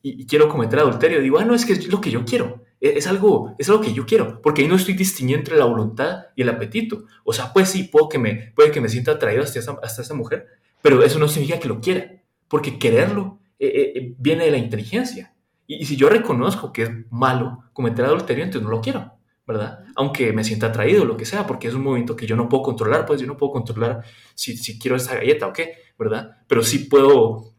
[0.01, 2.63] y, quiero cometer adulterio, digo, ah, no, es que es lo que yo quiero.
[2.81, 5.65] E, es, algo, es algo que yo quiero, porque ahí no estoy distinguiendo entre la
[5.65, 7.05] voluntad y el apetito.
[7.23, 10.01] O sea, pues sí, puedo que me, puede que me sienta atraído hasta esa, hasta
[10.01, 10.47] esa mujer,
[10.81, 14.57] pero eso no significa que lo quiera, porque quererlo eh, eh, eh, viene de la
[14.57, 15.33] inteligencia.
[15.67, 19.13] Y, si yo reconozco que es malo cometer adulterio, entonces no lo quiero,
[19.45, 19.83] ¿verdad?
[19.95, 22.63] Aunque me sienta atraído, lo que sea, porque es un movimiento que yo no puedo
[22.63, 26.38] controlar, pues yo no puedo controlar si, si quiero esa galleta o qué, ¿verdad?
[26.47, 27.53] Pero sí puedo,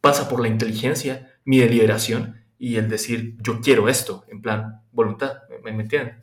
[0.00, 5.42] pasa por la inteligencia mi deliberación y el decir, yo quiero esto, en plan, voluntad,
[5.62, 6.20] ¿me, entienden?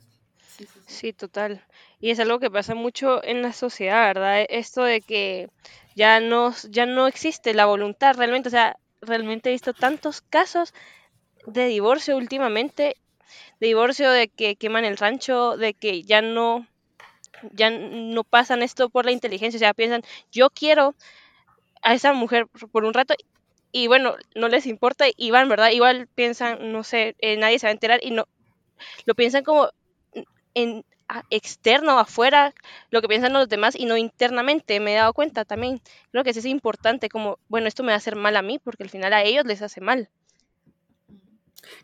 [0.86, 1.62] Sí, total.
[2.00, 4.46] Y es algo que pasa mucho en la sociedad, ¿verdad?
[4.48, 5.48] Esto de que
[5.94, 10.72] ya no, ya no existe la voluntad realmente, o sea, realmente he visto tantos casos
[11.46, 12.96] de divorcio últimamente,
[13.60, 16.66] de divorcio de que queman el rancho, de que ya no,
[17.52, 20.02] ya no pasan esto por la inteligencia, o sea, piensan,
[20.32, 20.94] yo quiero
[21.82, 23.14] a esa mujer por un rato
[23.72, 25.70] y bueno, no les importa y van, ¿verdad?
[25.70, 28.26] Igual piensan, no sé, eh, nadie se va a enterar y no,
[29.06, 29.70] lo piensan como
[30.54, 30.84] en
[31.30, 32.54] externo, afuera,
[32.90, 35.80] lo que piensan los demás y no internamente, me he dado cuenta también.
[36.12, 38.58] Creo que eso es importante, como, bueno, esto me va a hacer mal a mí
[38.58, 40.08] porque al final a ellos les hace mal.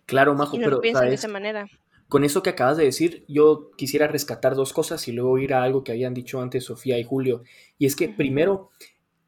[0.06, 1.68] Claro, Majo, y no pero piensan de esa manera.
[2.08, 5.64] Con eso que acabas de decir, yo quisiera rescatar dos cosas y luego ir a
[5.64, 7.42] algo que habían dicho antes Sofía y Julio.
[7.78, 8.70] Y es que primero,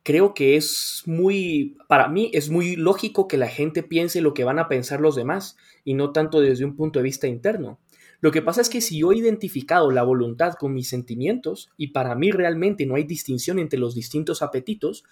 [0.02, 4.44] creo que es muy, para mí es muy lógico que la gente piense lo que
[4.44, 7.78] van a pensar los demás y no tanto desde un punto de vista interno.
[8.20, 11.88] Lo que pasa es que si yo he identificado la voluntad con mis sentimientos y
[11.88, 15.04] para mí realmente no hay distinción entre los distintos apetitos,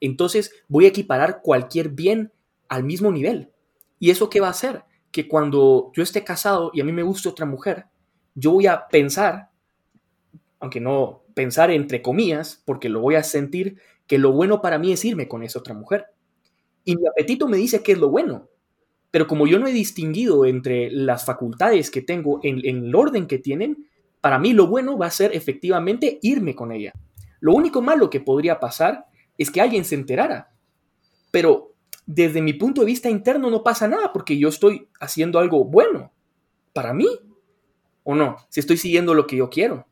[0.00, 2.32] entonces voy a equiparar cualquier bien
[2.68, 3.50] al mismo nivel.
[3.98, 4.84] ¿Y eso qué va a hacer?
[5.10, 7.86] Que cuando yo esté casado y a mí me guste otra mujer,
[8.34, 9.50] yo voy a pensar,
[10.60, 14.92] aunque no pensar entre comillas, porque lo voy a sentir, que lo bueno para mí
[14.92, 16.06] es irme con esa otra mujer.
[16.84, 18.48] Y mi apetito me dice que es lo bueno.
[19.10, 23.38] Pero como yo no he distinguido entre las facultades que tengo en, el orden que
[23.38, 23.88] tienen,
[24.20, 26.92] para mí lo bueno va a ser efectivamente irme con ella.
[27.40, 30.54] Lo único malo que podría pasar es que alguien se enterara.
[31.30, 31.74] Pero
[32.06, 36.12] desde mi punto de vista interno no pasa nada porque yo estoy haciendo algo bueno
[36.72, 37.08] para mí.
[38.04, 38.36] ¿O no?
[38.48, 39.86] Si estoy siguiendo lo que yo quiero,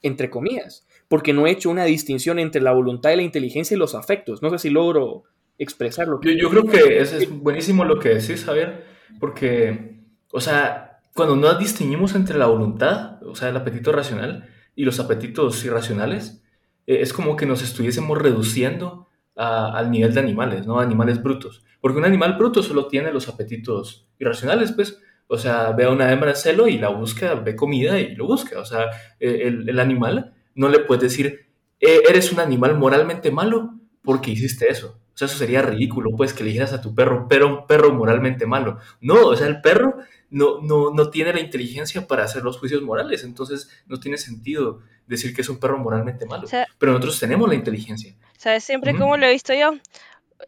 [0.00, 3.78] entre comillas porque no he hecho una distinción entre la voluntad y la inteligencia y
[3.78, 4.42] los afectos.
[4.42, 5.24] No sé si logro
[5.58, 6.20] expresarlo.
[6.22, 8.84] Yo, yo creo que es, es buenísimo lo que decís, Javier,
[9.18, 14.84] porque, o sea, cuando no distinguimos entre la voluntad, o sea, el apetito racional, y
[14.84, 16.44] los apetitos irracionales,
[16.86, 20.78] eh, es como que nos estuviésemos reduciendo al nivel de animales, ¿no?
[20.78, 21.64] Animales brutos.
[21.80, 25.02] Porque un animal bruto solo tiene los apetitos irracionales, pues.
[25.26, 28.26] O sea, ve a una hembra en celo y la busca, ve comida y lo
[28.26, 28.60] busca.
[28.60, 28.84] O sea,
[29.18, 31.46] eh, el, el animal no le puedes decir,
[31.80, 35.00] eh, eres un animal moralmente malo porque hiciste eso.
[35.14, 37.92] O sea, eso sería ridículo, pues, que le dijeras a tu perro, pero un perro
[37.92, 38.78] moralmente malo.
[39.00, 39.96] No, o sea, el perro
[40.30, 44.80] no, no, no tiene la inteligencia para hacer los juicios morales, entonces no tiene sentido
[45.06, 46.48] decir que es un perro moralmente malo.
[46.78, 48.14] pero nosotros tenemos la inteligencia.
[48.38, 49.72] ¿Sabes siempre cómo lo he visto yo?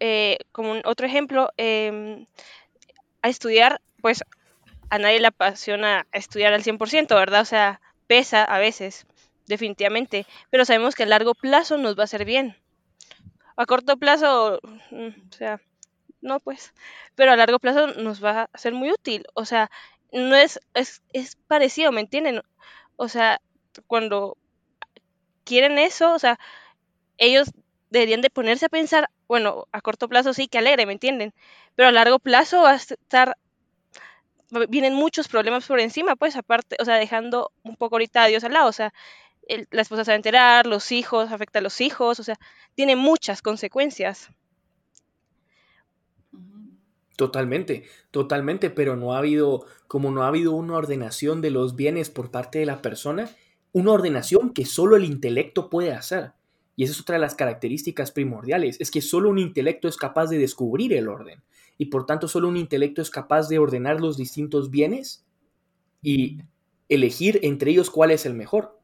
[0.01, 2.27] Eh, como otro ejemplo, em,
[3.21, 4.23] a estudiar, pues
[4.89, 7.43] a nadie le apasiona estudiar al 100%, ¿verdad?
[7.43, 9.07] O sea, pesa a veces
[9.53, 12.57] definitivamente, pero sabemos que a largo plazo nos va a hacer bien.
[13.57, 14.61] A corto plazo,
[14.91, 15.61] mm, o sea,
[16.23, 16.73] no pues,
[17.15, 19.71] pero a largo plazo nos va a ser muy útil, o sea,
[20.13, 22.43] no es, es, es parecido, ¿me entienden?
[22.97, 23.41] O sea,
[23.87, 24.37] cuando
[25.45, 26.39] quieren eso, o sea,
[27.19, 27.51] ellos
[27.91, 31.35] deberían de ponerse a pensar, bueno, a corto plazo sí, que alegre, ¿me entienden?
[31.77, 33.37] Pero a largo plazo va a estar,
[34.69, 38.45] vienen muchos problemas por encima, pues aparte, o sea, dejando un poco ahorita a Dios
[38.45, 38.93] al lado, o sea,
[39.71, 42.39] la esposa se va a enterar, los hijos, afecta a los hijos, o sea,
[42.75, 44.31] tiene muchas consecuencias.
[47.17, 52.11] Totalmente, totalmente, pero no ha habido, como no ha habido una ordenación de los bienes
[52.11, 53.31] por parte de la persona,
[53.73, 56.33] una ordenación que solo el intelecto puede hacer.
[56.75, 60.27] Y esa es otra de las características primordiales, es que solo un intelecto es capaz
[60.31, 61.43] de descubrir el orden.
[61.79, 65.25] Y por tanto solo un intelecto es capaz de ordenar los distintos bienes
[66.01, 66.39] y
[66.89, 68.82] elegir entre ellos cuál es el mejor.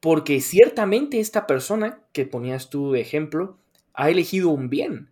[0.00, 3.58] Porque ciertamente esta persona que ponías tú de ejemplo
[3.94, 5.10] ha elegido un bien,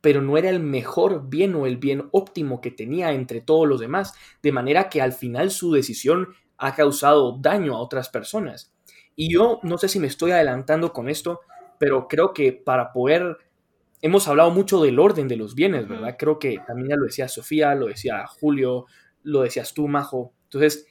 [0.00, 3.80] pero no era el mejor bien o el bien óptimo que tenía entre todos los
[3.80, 8.72] demás, de manera que al final su decisión ha causado daño a otras personas.
[9.14, 11.40] Y yo no sé si me estoy adelantando con esto,
[11.78, 13.38] pero creo que para poder...
[14.00, 16.16] Hemos hablado mucho del orden de los bienes, ¿verdad?
[16.18, 18.86] Creo que también ya lo decía Sofía, lo decía Julio,
[19.22, 20.32] lo decías tú, Majo.
[20.44, 20.88] Entonces,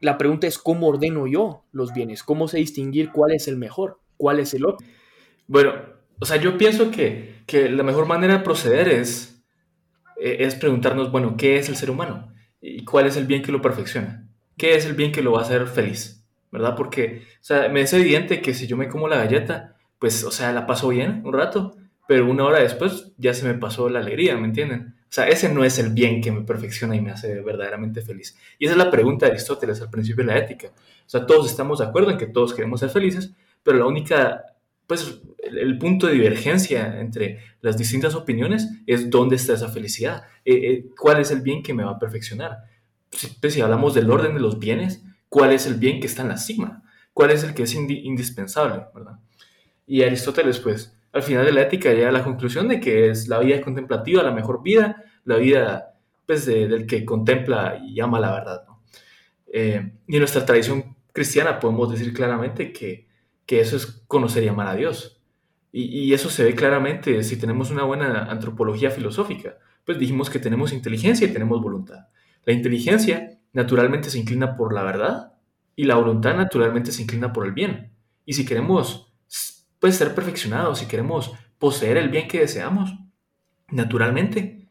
[0.00, 4.00] la pregunta es cómo ordeno yo los bienes, cómo sé distinguir cuál es el mejor,
[4.16, 4.86] cuál es el otro.
[5.46, 5.74] Bueno,
[6.20, 9.42] o sea, yo pienso que, que la mejor manera de proceder es,
[10.20, 12.32] eh, es preguntarnos, bueno, ¿qué es el ser humano?
[12.60, 14.28] ¿Y cuál es el bien que lo perfecciona?
[14.56, 16.24] ¿Qué es el bien que lo va a hacer feliz?
[16.50, 16.74] ¿Verdad?
[16.76, 20.30] Porque, o sea, me es evidente que si yo me como la galleta, pues, o
[20.30, 24.00] sea, la paso bien un rato, pero una hora después ya se me pasó la
[24.00, 24.97] alegría, ¿me entienden?
[25.08, 28.36] O sea, ese no es el bien que me perfecciona y me hace verdaderamente feliz.
[28.58, 30.68] Y esa es la pregunta de Aristóteles al principio de la ética.
[30.68, 34.44] O sea, todos estamos de acuerdo en que todos queremos ser felices, pero la única,
[34.86, 40.54] pues, el, punto de divergencia entre las distintas opiniones es dónde está esa felicidad, eh,
[40.54, 42.64] eh, cuál es el bien que me va a perfeccionar.
[43.10, 46.20] Si, pues, si, hablamos del orden de los bienes, ¿cuál es el bien que está
[46.20, 46.82] en la cima?
[47.14, 48.84] ¿Cuál es el que es indispensable?
[48.94, 49.18] ¿verdad?
[49.86, 53.28] Y Aristóteles, pues, al final de la ética llega a la conclusión de que es
[53.28, 55.94] la vida contemplativa la mejor vida, la vida
[56.26, 58.64] pues, del que contempla y ama la verdad.
[59.52, 63.08] Eh, y en nuestra tradición cristiana podemos decir claramente que,
[63.46, 65.20] que eso es conocer y amar a Dios.
[65.72, 69.58] Y, y, eso se ve claramente si tenemos una buena antropología filosófica.
[69.84, 72.08] Pues dijimos que tenemos inteligencia y tenemos voluntad.
[72.44, 75.32] La inteligencia naturalmente se inclina por la verdad
[75.74, 77.92] y la voluntad naturalmente se inclina por el bien.
[78.24, 79.12] Y si queremos
[79.80, 82.94] pues ser perfeccionados, si queremos poseer el bien que deseamos,
[83.70, 84.68] naturalmente,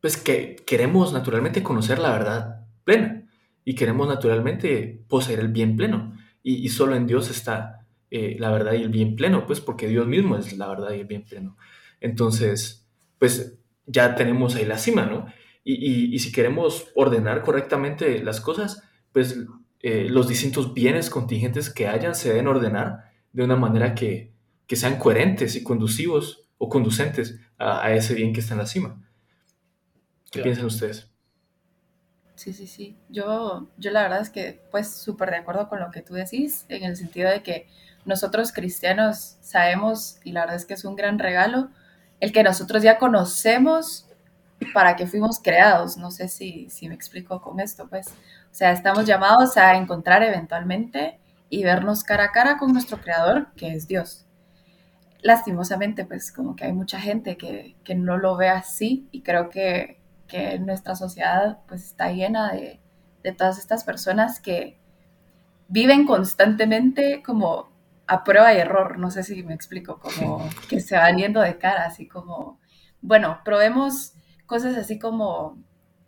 [0.00, 3.28] pues que queremos naturalmente conocer la verdad plena
[3.64, 6.14] y queremos naturalmente poseer el bien pleno.
[6.42, 10.06] Y, solo en Dios está eh, la verdad y el bien pleno, pues porque Dios
[10.06, 11.58] mismo es la verdad y el bien pleno.
[12.00, 15.26] Entonces, pues ya tenemos ahí la cima, ¿no?
[15.64, 19.38] Y, si queremos ordenar correctamente las cosas, pues
[19.80, 24.32] eh, los distintos bienes contingentes que hayan se deben ordenar de una manera que,
[24.68, 29.02] que sean coherentes y conducivos o conducentes a, ese bien que está en la cima.
[30.30, 31.10] ¿Qué piensan ustedes?
[32.34, 32.96] Sí, sí, sí.
[33.08, 36.66] Yo, yo la verdad es que pues súper de acuerdo con lo que tú decís,
[36.68, 37.66] en el sentido de que
[38.04, 41.70] nosotros cristianos sabemos, y la verdad es que es un gran regalo,
[42.20, 44.06] el que nosotros ya conocemos
[44.74, 45.96] para que fuimos creados.
[45.96, 48.08] No sé si, si me explico con esto, pues.
[48.08, 53.48] O sea, estamos llamados a encontrar eventualmente y vernos cara a cara con nuestro creador,
[53.56, 54.27] que es Dios
[55.20, 60.00] lastimosamente, pues como que hay mucha gente que, no lo ve así y creo que,
[60.26, 62.80] que nuestra sociedad pues está llena de,
[63.36, 64.78] todas estas personas que
[65.68, 67.68] viven constantemente como
[68.06, 71.58] a prueba y error, no sé si me explico, como que se van yendo de
[71.58, 72.58] cara, así como,
[73.02, 74.14] bueno, probemos
[74.46, 75.62] cosas así como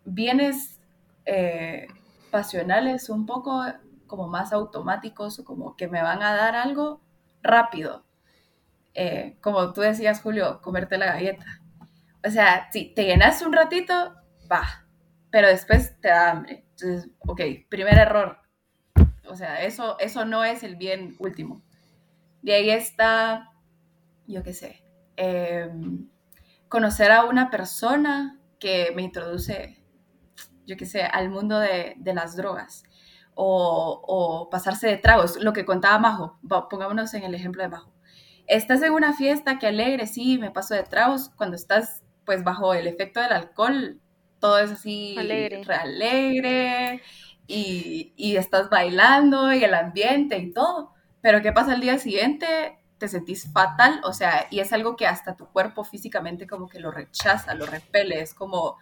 [0.06, 0.80] bienes
[1.26, 1.88] eh,
[2.30, 3.62] pasionales un poco
[4.06, 7.02] como más automáticos o como que me van a dar algo
[7.42, 8.04] rápido,
[8.94, 11.46] eh, como tú decías, Julio, comerte la galleta.
[12.24, 14.14] O sea, si te llenas un ratito,
[14.50, 14.86] va,
[15.30, 16.66] pero después te da hambre.
[16.70, 18.38] Entonces, ok, primer error.
[19.28, 21.62] O sea, eso, eso no es el bien último.
[22.42, 23.50] De ahí está,
[24.26, 24.84] yo qué sé,
[25.16, 26.08] em,
[26.68, 29.82] conocer a una persona que me introduce,
[30.66, 32.84] yo qué sé, al mundo de, de las drogas.
[33.34, 37.89] O, o, pasarse de tragos, lo que contaba Majo, pongámonos en el ejemplo de Majo
[38.50, 41.30] estás en una fiesta, que alegre, sí, me paso de tragos.
[41.36, 44.00] Cuando estás, pues, bajo el efecto del alcohol,
[44.40, 47.02] todo es así alegre, alegre
[47.46, 50.92] y, y estás bailando y el ambiente y todo.
[51.20, 52.78] Pero ¿qué pasa al día siguiente?
[52.98, 56.80] Te sentís fatal, o sea, y es algo que hasta tu cuerpo físicamente como que
[56.80, 58.76] lo rechaza, lo repele, es como,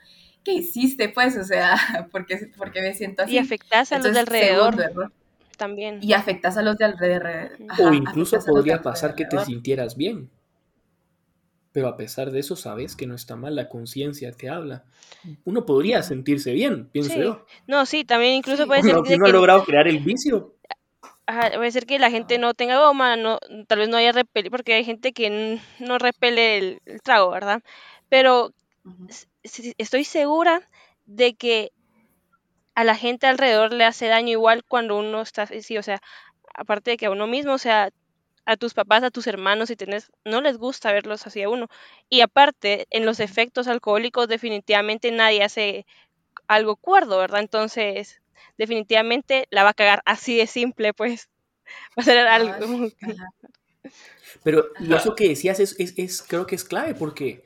[0.45, 1.09] ¿qué hiciste?
[1.09, 1.77] Pues, o sea,
[2.13, 3.35] porque, porque me siento así.
[3.35, 5.13] Y afectas a los de alrededor
[5.59, 5.99] también.
[6.01, 7.51] Y afectas a los de alrededor.
[7.79, 10.31] o incluso podría pasar que te sintieras bien.
[11.73, 14.85] Pero a pesar de eso, sabes que no está mal, la conciencia te habla.
[15.45, 17.45] Uno podría sentirse bien, pienso yo.
[17.67, 18.97] No, sí, también incluso puede ser.
[19.03, 20.55] que no ha logrado crear el vicio.
[21.27, 24.75] puede ser que la gente no tenga goma, no, tal vez no haya repele, porque
[24.75, 27.63] hay gente que no repele el, trago, ¿verdad?
[28.09, 28.55] Pero
[29.77, 30.63] estoy segura
[31.05, 31.71] de que
[32.79, 36.01] a la gente alrededor le hace daño igual cuando uno está así, o sea,
[36.55, 37.91] aparte de que a uno mismo, o sea,
[38.45, 41.67] a tus papás, a tus hermanos, si tenés, no les gusta verlos así a uno.
[42.09, 45.87] Y aparte, en los efectos alcohólicos definitivamente nadie hace
[46.47, 47.41] algo cuerdo, ¿verdad?
[47.41, 48.23] Entonces,
[48.59, 51.29] definitivamente la va a cagar así de simple, pues.
[51.99, 52.91] Va a ser algo.
[54.45, 57.43] Pero eso que decías es, es, creo que es clave porque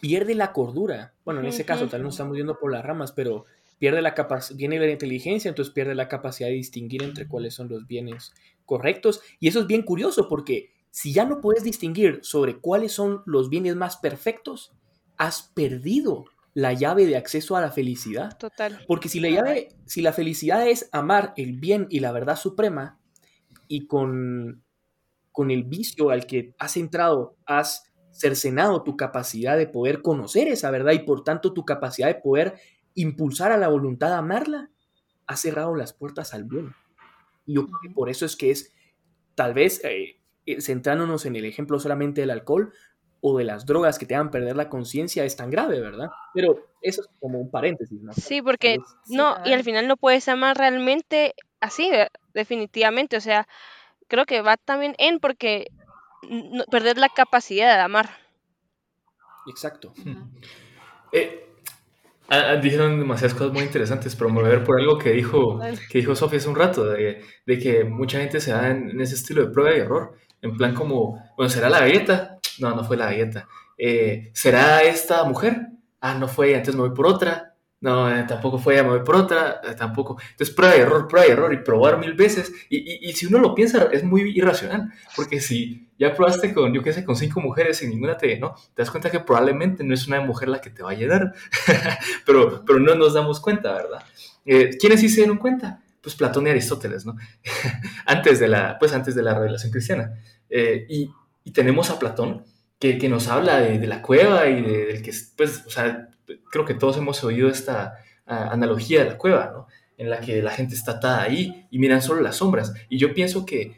[0.00, 1.12] pierde la cordura.
[1.22, 3.44] Bueno, en ese caso, tal vez nos estamos yendo por las ramas, pero
[3.84, 7.68] pierde la capacidad, viene la inteligencia, entonces pierde la capacidad de distinguir entre cuáles son
[7.68, 8.32] los bienes
[8.64, 9.20] correctos.
[9.40, 13.50] Y eso es bien curioso porque si ya no puedes distinguir sobre cuáles son los
[13.50, 14.72] bienes más perfectos,
[15.18, 18.38] has perdido la llave de acceso a la felicidad.
[18.38, 18.82] Total.
[18.88, 22.98] Porque si la llave, si la felicidad es amar el bien y la verdad suprema,
[23.68, 24.64] y con,
[25.30, 30.70] con el vicio al que has entrado, has cercenado tu capacidad de poder conocer esa
[30.70, 32.54] verdad y por tanto tu capacidad de poder
[32.94, 34.70] impulsar a la voluntad a amarla,
[35.26, 36.74] ha cerrado las puertas al bien.
[37.46, 38.72] Y yo por eso es que es,
[39.34, 42.72] tal vez, eh, eh, centrándonos en el ejemplo solamente del alcohol
[43.20, 46.10] o de las drogas que te hagan perder la conciencia, es tan grave, ¿verdad?
[46.34, 48.12] Pero eso es como un paréntesis, ¿no?
[48.12, 48.78] Sí, porque
[49.08, 51.90] no, y al final no puedes amar realmente así,
[52.34, 53.16] definitivamente.
[53.16, 53.48] O sea,
[54.08, 55.68] creo que va también en porque
[56.70, 58.10] perder la capacidad de amar.
[59.46, 59.92] Exacto.
[61.12, 61.53] Eh,
[62.28, 65.12] Ah, ah, dijeron demasiadas cosas muy interesantes, pero me voy a ver por algo que
[65.12, 65.60] dijo,
[65.90, 69.14] que dijo Sofía hace un rato, de, de, que mucha gente se da en, ese
[69.14, 72.38] estilo de prueba y error, en plan como, bueno, ¿será la galleta?
[72.60, 73.46] No, no fue la galleta.
[73.76, 75.68] Eh, ¿Será esta mujer?
[76.00, 77.53] Ah, no fue, entonces me voy por otra
[77.84, 80.16] no, eh, tampoco fue, voy por otra, eh, tampoco.
[80.30, 82.50] Entonces, prueba y error, prueba y error y probar mil veces.
[82.70, 86.94] Y, si uno lo piensa, es muy irracional, porque si ya probaste con, yo qué
[86.94, 88.54] sé, con cinco mujeres y ninguna te ¿no?
[88.72, 91.34] te das cuenta que probablemente no es una mujer la que te va a llenar,
[92.24, 94.02] pero, pero no nos damos cuenta, ¿verdad?
[94.46, 95.82] Eh, ¿Quiénes sí se dieron cuenta?
[96.00, 97.16] Pues Platón y Aristóteles, ¿no?
[98.06, 100.14] antes, de la, pues antes de la revelación cristiana.
[100.48, 101.10] y,
[101.52, 102.46] tenemos a Platón,
[102.78, 106.08] que, nos habla de, de, la cueva y de, del que, pues, o sea,
[106.50, 109.66] creo que todos hemos oído esta ah, analogía de la cueva, ¿no?
[109.96, 112.74] En la que la gente está atada ahí y miran solo las sombras.
[112.88, 113.76] Y yo pienso que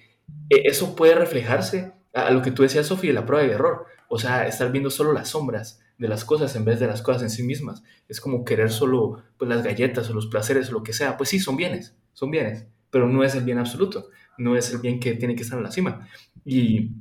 [0.50, 3.86] eh, eso puede reflejarse a, lo que tú decías, Sofía, la prueba y error.
[4.08, 7.22] O sea, estar viendo solo las sombras de las cosas en vez de las cosas
[7.22, 7.82] en sí mismas.
[8.08, 11.16] Es como querer solo pues, las galletas o los placeres o lo que sea.
[11.16, 14.78] Pues sí, son bienes, son bienes, pero no es el bien absoluto, no es el
[14.78, 16.08] bien que tiene que estar en la cima.
[16.44, 16.92] Y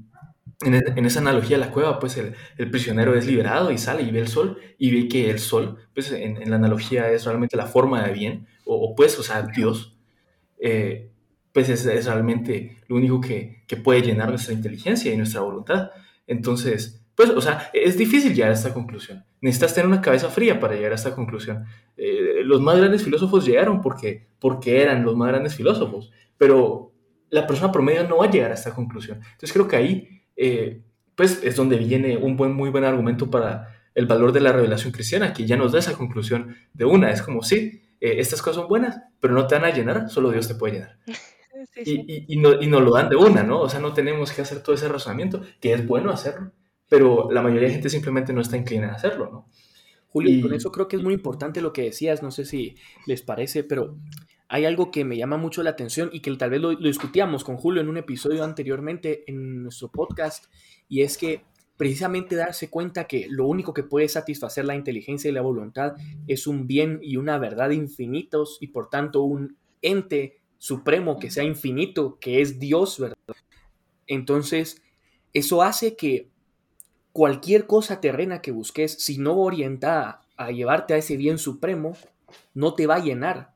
[0.61, 2.35] e, en, esa analogía la cueva, pues el,
[2.71, 6.11] prisionero es liberado y sale y ve el sol y ve que el sol, pues
[6.11, 9.97] en, la analogía es realmente la forma de bien, o, pues, o sea, Dios,
[10.59, 11.11] eh,
[11.51, 15.91] pues es, realmente lo único que, puede llenar nuestra inteligencia y nuestra voluntad.
[16.27, 19.25] Entonces, pues, o sea, es difícil llegar a esta conclusión.
[19.41, 21.65] Necesitas tener una cabeza fría para llegar a esta conclusión.
[21.97, 26.93] Eh, los más grandes filósofos llegaron porque, porque eran los más grandes filósofos, pero
[27.29, 29.17] la persona promedio no va a llegar a esta conclusión.
[29.17, 30.81] Entonces creo que ahí eh,
[31.15, 34.91] pues es donde viene un buen, muy buen argumento para el valor de la revelación
[34.91, 37.11] cristiana, que ya nos da esa conclusión de una.
[37.11, 40.31] Es como, sí, eh, estas cosas son buenas, pero no te van a llenar, solo
[40.31, 40.97] Dios te puede llenar.
[41.83, 43.59] Y, y, no, y, nos lo dan de una, ¿no?
[43.59, 46.51] O sea, no tenemos que hacer todo ese razonamiento, que es bueno hacerlo,
[46.87, 49.49] pero la mayoría de gente simplemente no está inclinada a hacerlo, ¿no?
[50.07, 53.21] Julio, por eso creo que es muy importante lo que decías, no sé si les
[53.21, 53.97] parece, pero
[54.47, 57.57] hay algo que me llama mucho la atención y que tal vez lo, discutíamos con
[57.57, 60.45] Julio en un episodio anteriormente en nuestro podcast,
[60.87, 61.41] y es que
[61.77, 65.93] precisamente darse cuenta que lo único que puede satisfacer la inteligencia y la voluntad
[66.27, 71.43] es un bien y una verdad infinitos y por tanto un ente supremo que sea
[71.43, 73.17] infinito, que es Dios, ¿verdad?
[74.07, 74.81] Entonces,
[75.33, 76.29] eso hace que
[77.11, 81.97] cualquier cosa terrena que busques, si no orientada a llevarte a ese bien supremo,
[82.53, 83.54] no te va a llenar,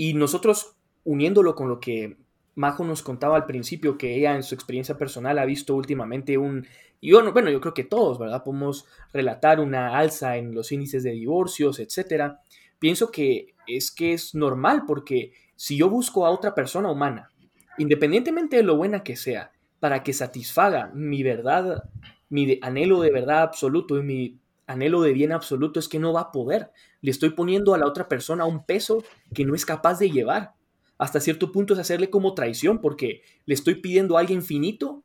[0.00, 2.16] y nosotros, uniéndolo con lo que
[2.54, 6.66] Majo nos contaba al principio, que ella en su experiencia personal ha visto últimamente un...
[7.02, 8.42] Y bueno, bueno, yo creo que todos, ¿verdad?
[8.42, 12.40] Podemos relatar una alza en los índices de divorcios, etcétera.
[12.78, 17.28] Pienso que es que es normal porque si yo busco a otra persona humana,
[17.76, 21.84] independientemente de lo buena que sea, para que satisfaga mi verdad,
[22.30, 24.39] mi anhelo de verdad absoluto y mi
[24.70, 26.70] anhelo de bien absoluto, es que no va a poder
[27.02, 29.02] le estoy poniendo a la otra persona un peso
[29.34, 30.54] que no es capaz de llevar.
[30.98, 35.02] Hasta cierto punto es hacerle como traición porque le estoy pidiendo a alguien finito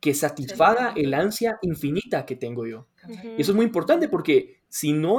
[0.00, 2.86] que satisfaga el ansia infinita que tengo yo.
[3.36, 5.18] Y eso es muy importante porque si no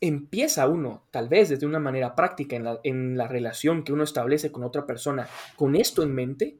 [0.00, 4.04] empieza uno, tal vez desde una manera práctica en la, en la relación que uno
[4.04, 6.58] establece con otra persona, con esto en mente,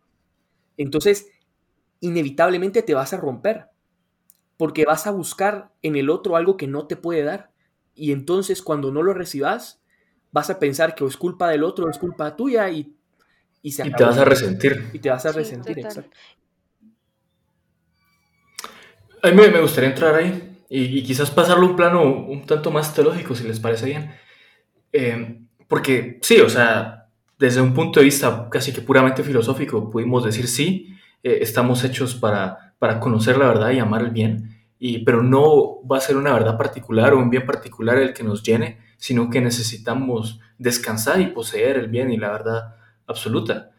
[0.78, 1.28] entonces
[2.00, 3.66] inevitablemente te vas a romper
[4.56, 7.50] porque vas a buscar en el otro algo que no te puede dar
[7.94, 9.80] y entonces cuando no lo recibas,
[10.32, 12.94] vas a pensar que es culpa del otro o es culpa tuya y,
[13.62, 14.90] y se Y te vas a resentir.
[14.92, 16.16] Y te vas a resentir, exacto.
[19.22, 22.92] A mí me gustaría entrar ahí y, quizás pasarlo a un plano un tanto más
[22.94, 24.14] teológico, si les parece bien.
[24.92, 30.24] Eh, porque sí, o sea, desde un punto de vista casi que puramente filosófico, pudimos
[30.24, 34.98] decir sí, eh, estamos hechos para, para conocer la verdad y amar el bien, y,
[35.04, 38.42] pero no va a ser una verdad particular o un bien particular el que nos
[38.42, 42.74] llene, sino que necesitamos descansar y poseer el bien y la verdad
[43.06, 43.70] absoluta.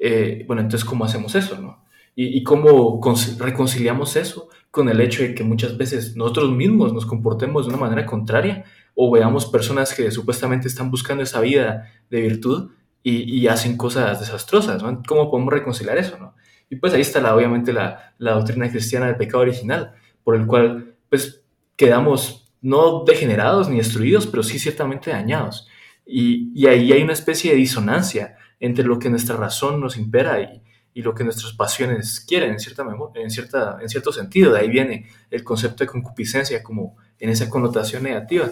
[0.00, 1.60] Eh, bueno, entonces, ¿cómo hacemos eso?
[1.60, 1.84] No?
[2.16, 3.00] ¿Y, cómo
[3.38, 7.80] reconciliamos eso con el hecho de que muchas veces nosotros mismos nos comportemos de una
[7.80, 8.64] manera contraria
[8.96, 12.72] o veamos personas que supuestamente están buscando esa vida de virtud
[13.04, 14.82] y, hacen cosas desastrosas.
[15.06, 16.34] ¿Cómo podemos reconciliar eso, no?
[16.70, 19.92] Y pues ahí está la, obviamente la, doctrina cristiana del pecado original,
[20.24, 21.42] por el cual pues
[21.76, 25.68] quedamos no degenerados ni destruidos, pero sí ciertamente dañados.
[26.06, 30.40] Y, y ahí hay una especie de disonancia entre lo que nuestra razón nos impera
[30.40, 30.62] y,
[30.94, 32.56] y lo que nuestras pasiones quieren en,
[33.14, 34.52] en, cierta, en cierto sentido.
[34.52, 38.50] De ahí viene el concepto de concupiscencia como en esa connotación negativa.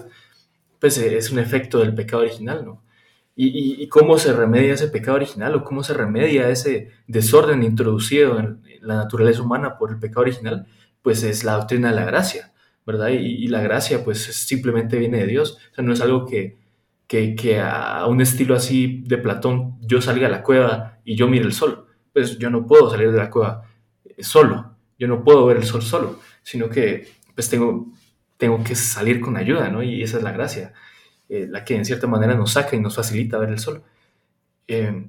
[0.78, 2.82] Pues eh, es un efecto del pecado original, ¿no?
[3.40, 8.36] Y, y, cómo se remedia ese pecado original o cómo se remedia ese desorden introducido
[8.40, 10.66] en la naturaleza humana por el pecado original,
[11.02, 12.52] pues es la doctrina de la gracia,
[12.84, 13.10] ¿verdad?
[13.10, 16.58] Y, la gracia pues simplemente viene de Dios, o sea, no es algo que,
[17.06, 21.28] que, que, a un estilo así de Platón yo salga a la cueva y yo
[21.28, 23.62] mire el sol, pues yo no puedo salir de la cueva
[24.18, 27.86] solo, yo no puedo ver el sol solo, sino que pues tengo,
[28.36, 29.82] tengo que salir con ayuda, ¿no?
[29.82, 30.72] Y esa es la gracia,
[31.28, 33.82] eh, la que en cierta manera nos saca y nos facilita ver el sol.
[34.66, 35.06] Eh,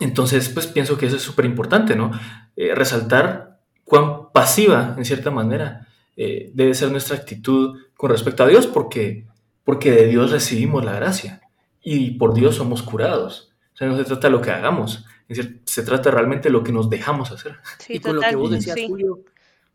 [0.00, 2.10] entonces, pues pienso que eso es súper importante, ¿no?
[2.56, 8.66] Eh, resaltar cuán pasiva, en cierta manera, debe ser nuestra actitud con respecto a Dios,
[8.66, 9.26] porque,
[9.64, 11.40] porque de Dios recibimos la gracia
[11.82, 13.52] y por Dios somos curados.
[13.74, 16.72] O sea, no se trata de lo que hagamos, se trata realmente de lo que
[16.72, 17.56] nos dejamos hacer.
[17.88, 19.20] y con lo que vos decías, Julio,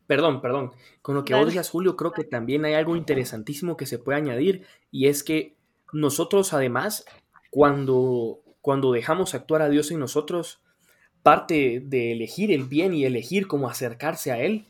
[0.07, 3.85] perdón, perdón, con lo que vos decías, Julio, creo que también hay algo interesantísimo que
[3.85, 5.57] se puede añadir y es que
[5.93, 7.05] nosotros además,
[7.51, 10.61] cuando, cuando dejamos actuar a Dios en nosotros,
[11.23, 14.65] parte de elegir el bien y elegir cómo acercarse a Él,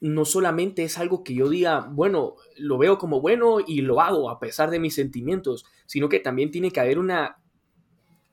[0.00, 4.30] no solamente es algo que yo diga, bueno, lo veo como bueno y lo hago
[4.30, 7.36] a pesar de mis sentimientos, sino que también tiene que haber una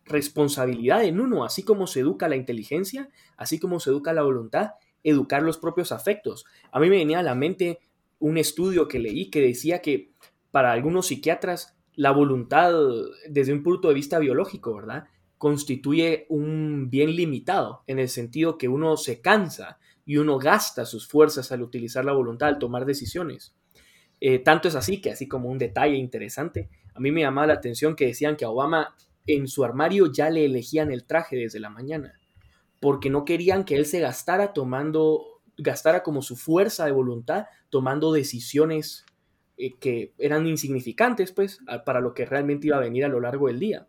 [0.05, 4.71] responsabilidad en uno, así como se educa la inteligencia, así como se educa la voluntad,
[5.03, 6.45] educar los propios afectos.
[6.71, 7.79] A mí me venía a la mente
[8.19, 10.11] un estudio que leí que decía que
[10.51, 12.73] para algunos psiquiatras la voluntad
[13.29, 15.05] desde un punto de vista biológico, ¿verdad?
[15.43, 21.05] constituye un bien limitado, en el sentido que uno se cansa y uno gasta sus
[21.05, 23.53] fuerzas al utilizar la voluntad, al tomar decisiones.
[24.21, 27.53] Eh, tanto es así que, así como un detalle interesante, a mí me llamaba la
[27.55, 28.95] atención que decían que a Obama
[29.27, 32.13] en su armario ya le elegían el traje desde la mañana,
[32.83, 38.11] porque no querían que él se gastara tomando, gastara como su fuerza de voluntad tomando
[38.11, 39.05] decisiones
[39.55, 43.47] eh, que eran insignificantes, pues, para lo que realmente iba a venir a lo largo
[43.47, 43.87] del día.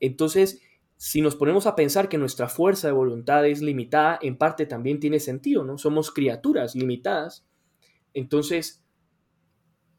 [0.00, 0.62] Entonces,
[0.96, 5.00] si nos ponemos a pensar que nuestra fuerza de voluntad es limitada, en parte también
[5.00, 5.76] tiene sentido, ¿no?
[5.76, 7.46] Somos criaturas limitadas.
[8.14, 8.82] Entonces,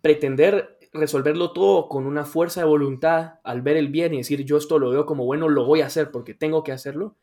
[0.02, 4.58] pretender resolverlo todo con una fuerza de voluntad al ver el bien y decir yo
[4.58, 7.18] esto lo veo como bueno, lo voy a hacer porque tengo que hacerlo,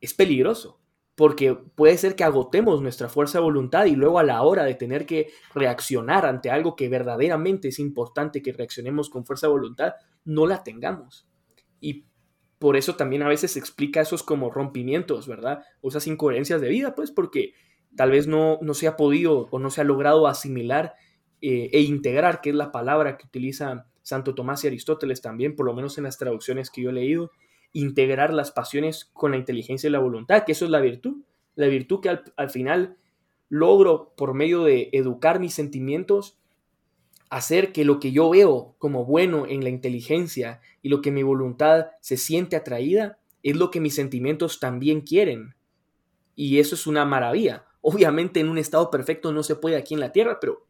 [0.00, 0.80] es peligroso.
[1.14, 4.74] Porque puede ser que agotemos nuestra fuerza de voluntad y luego a la hora de
[4.74, 9.94] tener que reaccionar ante algo que verdaderamente es importante que reaccionemos con fuerza de voluntad,
[10.26, 11.26] no la tengamos.
[11.80, 12.04] Y
[12.58, 15.64] por eso también a veces se explica esos como rompimientos, ¿verdad?
[15.80, 17.54] O esas incoherencias de vida, pues porque
[17.96, 20.94] tal vez no, no se ha podido o no se ha logrado asimilar
[21.40, 25.66] eh, e integrar, que es la palabra que utilizan Santo Tomás y Aristóteles también, por
[25.66, 27.30] lo menos en las traducciones que yo he leído,
[27.76, 31.18] integrar las pasiones con la inteligencia y la voluntad, que eso es la virtud,
[31.56, 32.96] la virtud que al, final
[33.50, 36.38] logro por medio de educar mis sentimientos,
[37.28, 41.22] hacer que lo que yo veo como bueno en la inteligencia y lo que mi
[41.22, 45.54] voluntad se siente atraída, es lo que mis sentimientos también quieren.
[46.34, 47.66] Y eso es una maravilla.
[47.82, 50.66] Obviamente en un estado perfecto no se puede aquí en la tierra, pero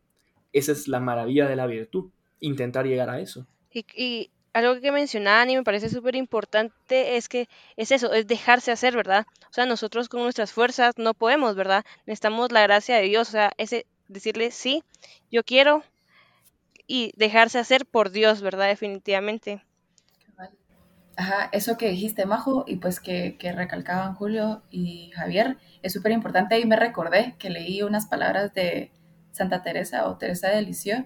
[0.52, 3.46] esa es la maravilla de la virtud, intentar llegar a eso.
[3.72, 8.72] Y, algo que mencionaban y me parece súper importante es que es eso, es dejarse
[8.72, 9.26] hacer, ¿verdad?
[9.50, 11.84] O sea, nosotros con nuestras fuerzas no podemos, ¿verdad?
[12.06, 14.82] Necesitamos la gracia de Dios, o sea, ese decirle, sí,
[15.30, 15.82] yo quiero
[16.86, 18.68] y dejarse hacer por Dios, ¿verdad?
[18.68, 19.62] Definitivamente.
[21.18, 26.12] Ajá, eso que dijiste, Majo, y pues que, que recalcaban Julio y Javier, es súper
[26.12, 28.92] importante y me recordé que leí unas palabras de,
[29.36, 31.04] Santa Teresa o Teresa de Lisieux,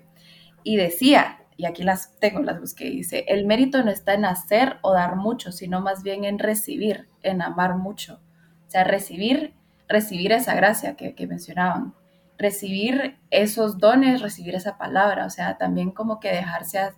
[0.62, 4.78] y decía, y aquí las tengo, las busqué, dice, el mérito no está en hacer
[4.80, 8.18] o dar mucho, sino más bien en recibir, en amar mucho.
[8.66, 9.52] O sea, recibir,
[9.86, 11.92] recibir esa gracia que, mencionaban,
[12.38, 16.94] recibir esos dones, recibir esa palabra, o sea, también como que dejarse,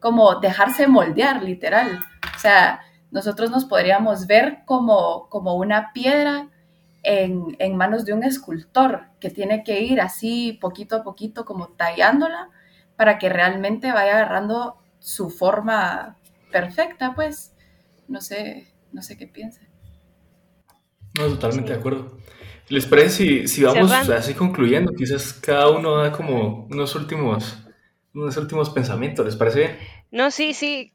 [0.00, 2.00] como dejarse moldear, literal.
[2.34, 2.80] O sea,
[3.12, 6.48] nosotros nos podríamos ver como, como una piedra
[7.04, 11.68] en, en, manos de un escultor que tiene que ir así poquito a poquito como
[11.68, 12.50] tallándola
[12.96, 16.16] para que realmente vaya agarrando su forma
[16.50, 17.52] perfecta, pues.
[18.08, 19.60] No sé, no sé qué piensa.
[21.18, 22.18] No, totalmente de acuerdo.
[22.68, 24.92] ¿Les parece si, si vamos así concluyendo?
[24.92, 27.58] Quizás cada uno da como unos últimos,
[28.14, 29.78] unos últimos pensamientos, ¿les parece bien?
[30.10, 30.92] No, sí, sí.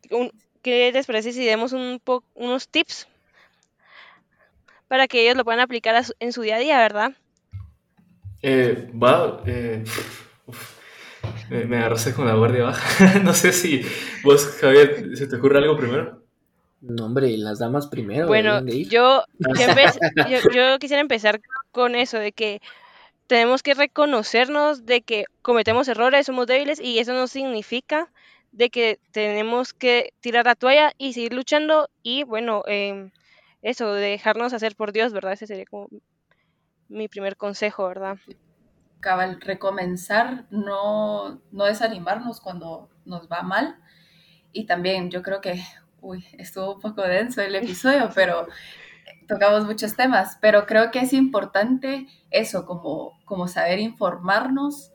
[0.61, 2.01] ¿Qué les parece si demos un
[2.33, 3.07] unos tips
[4.87, 7.13] para que ellos lo puedan aplicar en su día a día, verdad?
[8.41, 9.83] Eh, va, eh,
[11.49, 13.19] me, me agarraste con la guardia baja.
[13.23, 13.81] no sé si
[14.23, 16.23] vos, Javier, ¿se te ocurre algo primero?
[16.81, 18.27] No, hombre, las damas primero.
[18.27, 19.23] Bueno, yo,
[20.29, 21.41] yo, yo, quisiera empezar
[21.71, 22.61] con eso, de que
[23.27, 28.09] tenemos que reconocernos de que cometemos errores, somos débiles y eso no significa
[28.51, 33.11] de que tenemos que tirar la toalla y seguir luchando y bueno, eh,
[33.61, 35.33] eso, dejarnos hacer por Dios, ¿verdad?
[35.33, 35.89] Ese sería como
[36.87, 38.17] mi primer consejo, ¿verdad?
[38.99, 43.77] Cabal, recomenzar, no, no desanimarnos cuando nos va mal.
[44.51, 45.63] Y también yo creo que,
[46.01, 48.47] uy, estuvo un poco denso el episodio, pero
[49.27, 54.91] tocamos muchos temas, pero creo que es importante eso, como, como saber informarnos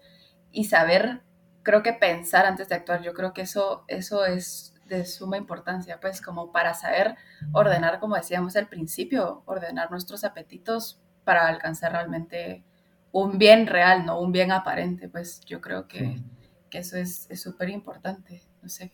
[0.50, 1.22] y saber,
[1.62, 3.02] creo que pensar antes de actuar.
[3.02, 7.16] Yo creo que eso, eso es de suma importancia, pues como para saber
[7.52, 12.64] ordenar, como decíamos al principio, ordenar nuestros apetitos para alcanzar realmente
[13.15, 16.21] un bien real, no un bien aparente, pues yo creo que,
[16.69, 18.93] que eso es súper importante, no sé.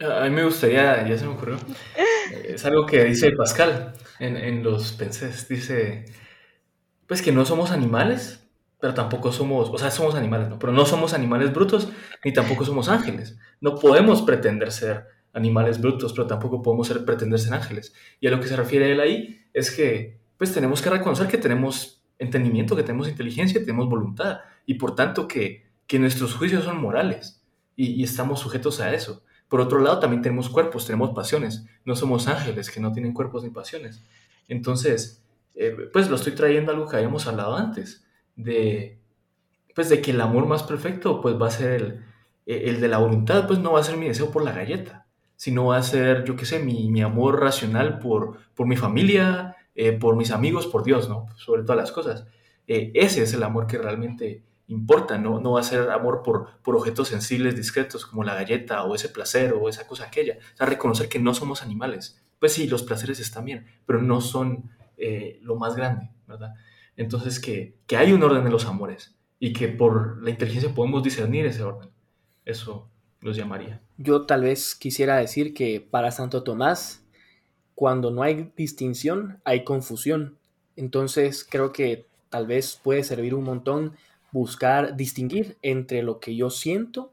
[0.00, 1.58] A mí me gustaría, ya se me ocurrió,
[2.44, 6.06] es algo que dice Pascal en, en los pensés, dice,
[7.06, 8.48] pues que no somos animales,
[8.80, 10.58] pero tampoco somos, o sea, somos animales, ¿no?
[10.58, 11.90] Pero no somos animales brutos,
[12.24, 13.36] ni tampoco somos ángeles.
[13.60, 15.04] No podemos pretender ser
[15.34, 17.92] animales brutos, pero tampoco podemos ser, pretender ser ángeles.
[18.20, 21.38] Y a lo que se refiere él ahí es que, pues tenemos que reconocer que
[21.38, 26.64] tenemos entendimiento, que tenemos inteligencia, que tenemos voluntad, y por tanto que, que nuestros juicios
[26.64, 27.42] son morales,
[27.78, 29.22] y, estamos sujetos a eso.
[29.48, 31.64] Por otro lado, también tenemos cuerpos, tenemos pasiones.
[31.84, 34.02] No somos ángeles que no tienen cuerpos ni pasiones.
[34.48, 35.22] Entonces,
[35.54, 38.04] eh, pues lo estoy trayendo a algo que habíamos hablado antes
[38.34, 38.98] de,
[39.74, 42.02] pues de que el amor más perfecto pues va a ser
[42.46, 45.06] el, el de la voluntad, pues no va a ser mi deseo por la galleta,
[45.36, 49.56] sino va a ser, yo qué sé, mi, mi amor racional por, por mi familia,
[49.80, 51.28] eh, por mis amigos, por Dios, ¿no?
[51.36, 52.26] Sobre todas las cosas.
[52.66, 55.38] Eh, ese es el amor que realmente importa, ¿no?
[55.38, 59.52] No va a ser amor por, objetos sensibles, discretos, como la galleta o ese placer
[59.52, 60.38] o esa cosa aquella.
[60.54, 62.20] O sea, reconocer que no somos animales.
[62.40, 66.54] Pues sí, los placeres están bien, pero no son eh, lo más grande, ¿verdad?
[66.96, 71.46] Entonces, que, hay un orden en los amores y que por la inteligencia podemos discernir
[71.46, 71.90] ese orden.
[72.44, 73.80] Eso los llamaría.
[73.96, 77.04] Yo tal vez quisiera decir que para Santo Tomás,
[77.78, 80.36] cuando no hay distinción, hay confusión.
[80.74, 83.92] Entonces, creo que tal vez puede servir un montón
[84.32, 87.12] buscar distinguir entre lo que yo siento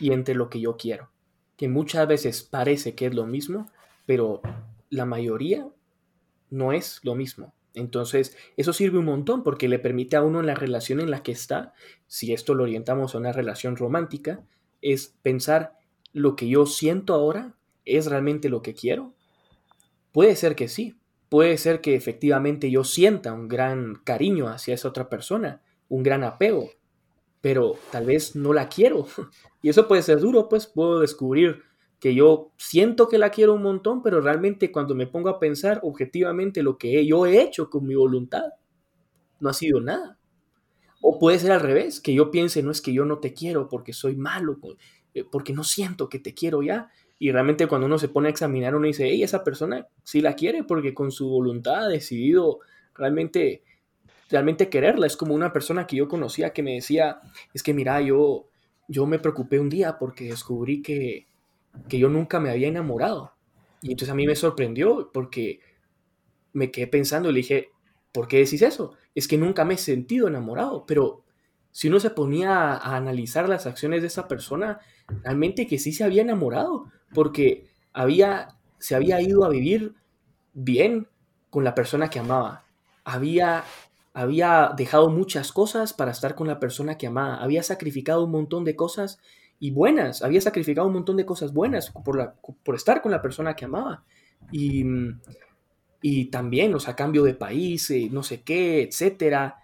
[0.00, 1.10] y entre lo que yo quiero.
[1.58, 3.70] Que muchas veces parece que es lo mismo,
[4.06, 4.40] pero
[4.88, 5.68] la mayoría
[6.48, 7.52] no es lo mismo.
[7.74, 11.22] Entonces, eso sirve un montón porque le permite a uno en la relación en la
[11.22, 11.74] que está,
[12.06, 14.40] si esto lo orientamos a una relación romántica,
[14.80, 15.74] es pensar
[16.14, 17.52] lo que yo siento ahora
[17.84, 19.12] es realmente lo que quiero.
[20.16, 20.98] Puede ser que sí,
[21.28, 25.60] puede ser que efectivamente yo sienta un gran cariño hacia esa otra persona,
[25.90, 26.70] un gran apego,
[27.42, 29.06] pero tal vez no la quiero.
[29.60, 31.64] Y eso puede ser duro, pues puedo descubrir
[32.00, 35.80] que yo siento que la quiero un montón, pero realmente cuando me pongo a pensar
[35.82, 38.44] objetivamente lo que yo he hecho con mi voluntad,
[39.38, 40.18] no ha sido nada.
[41.02, 43.68] O puede ser al revés, que yo piense, no es que yo no te quiero
[43.68, 44.58] porque soy malo,
[45.12, 46.88] eh, porque no siento que te quiero ya.
[47.18, 50.34] Y realmente cuando uno se pone a examinar, uno dice, hey, esa persona sí la
[50.34, 52.60] quiere porque con su voluntad ha decidido
[52.94, 53.62] realmente,
[54.28, 55.06] realmente quererla.
[55.06, 57.20] Es como una persona que yo conocía que me decía,
[57.54, 58.48] es que mira, yo,
[58.88, 61.26] yo me preocupé un día porque descubrí que,
[61.88, 63.32] que yo nunca me había enamorado.
[63.80, 65.60] Y entonces a mí me sorprendió porque
[66.52, 67.70] me quedé pensando y le dije,
[68.12, 68.94] ¿por qué decís eso?
[69.14, 71.22] Es que nunca me he sentido enamorado, pero
[71.70, 74.80] si uno se ponía a, analizar las acciones de esa persona,
[75.22, 77.64] realmente que sí se había enamorado, porque
[77.94, 78.48] había,
[78.78, 79.94] se había ido a vivir
[80.52, 81.08] bien
[81.48, 82.66] con la persona que amaba.
[83.04, 83.64] Había,
[84.12, 87.36] había dejado muchas cosas para estar con la persona que amaba.
[87.36, 89.18] Había sacrificado un montón de cosas
[89.58, 93.22] y buenas, había sacrificado un montón de cosas buenas por, la, por estar con la
[93.22, 94.04] persona que amaba.
[94.52, 94.84] Y,
[96.02, 99.56] y también, o sea, cambio de país, eh, no sé qué, etcétera.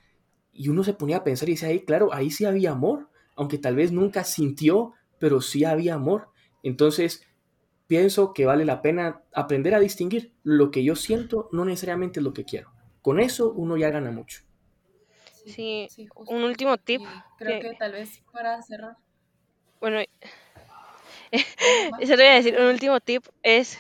[0.55, 3.59] Y uno se ponía a pensar y decía, ahí, claro, ahí sí había amor, aunque
[3.59, 6.29] tal vez nunca sintió, pero sí había amor.
[6.63, 7.27] Entonces,
[7.93, 12.33] pienso que vale la pena aprender a distinguir lo que yo siento, no necesariamente lo
[12.33, 12.73] que quiero.
[13.03, 14.41] Con eso uno ya gana mucho.
[15.45, 15.89] Sí,
[16.27, 17.03] un último tip.
[17.37, 17.75] creo que...
[17.75, 18.97] tal vez para cerrar.
[19.79, 20.01] Bueno,
[21.31, 23.79] eso le voy a decir, un último tip es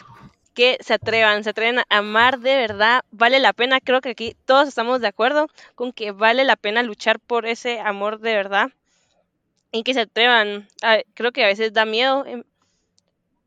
[0.52, 4.36] que se atrevan, se atreven a amar de verdad, vale la pena, creo que aquí
[4.44, 8.72] todos estamos de acuerdo con que vale la pena luchar por ese amor de verdad
[9.70, 10.68] y que se atrevan,
[11.14, 12.44] creo que a veces da miedo, em,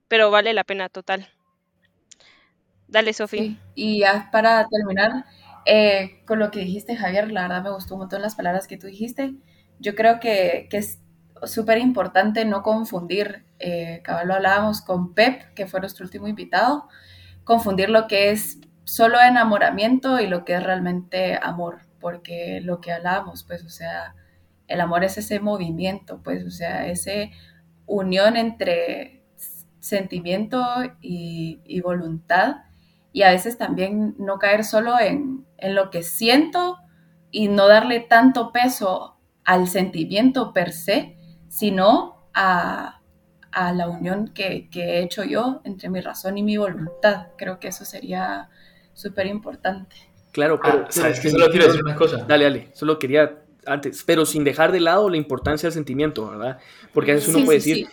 [0.08, 1.28] pero vale la pena total.
[2.88, 3.56] Dale, Sofía.
[3.74, 5.26] Y ya para terminar,
[5.66, 8.78] eh, con lo que dijiste, Javier, la verdad me gustó un montón las palabras que
[8.78, 9.34] tú dijiste.
[9.80, 11.00] Yo creo que, que es
[11.44, 16.88] súper importante no confundir, eh, lo hablábamos con Pep, que fue nuestro último invitado,
[17.44, 22.92] confundir lo que es solo enamoramiento y lo que es realmente amor, porque lo que
[22.92, 24.16] hablábamos, pues, o sea,
[24.68, 27.32] el amor es ese movimiento, pues, o sea, ese
[27.86, 29.15] unión entre
[29.86, 30.64] sentimiento
[31.02, 32.58] y, y voluntad
[33.14, 36.78] y a veces también no caer solo en, en lo que siento
[37.32, 41.18] y no darle tanto peso al sentimiento per se,
[41.48, 43.02] sino a,
[43.54, 47.28] la unión que, he hecho yo entre mi razón y mi voluntad.
[47.38, 48.50] Creo que eso sería
[48.94, 49.96] súper importante.
[50.34, 50.84] Claro, pero...
[50.86, 52.26] Ah, ¿Sabes que Solo quiero decir una cosa.
[52.28, 52.70] Dale, dale.
[52.74, 56.60] Solo quería antes, pero sin dejar de lado la importancia del sentimiento, ¿verdad?
[56.94, 57.88] Porque a veces uno puede decir,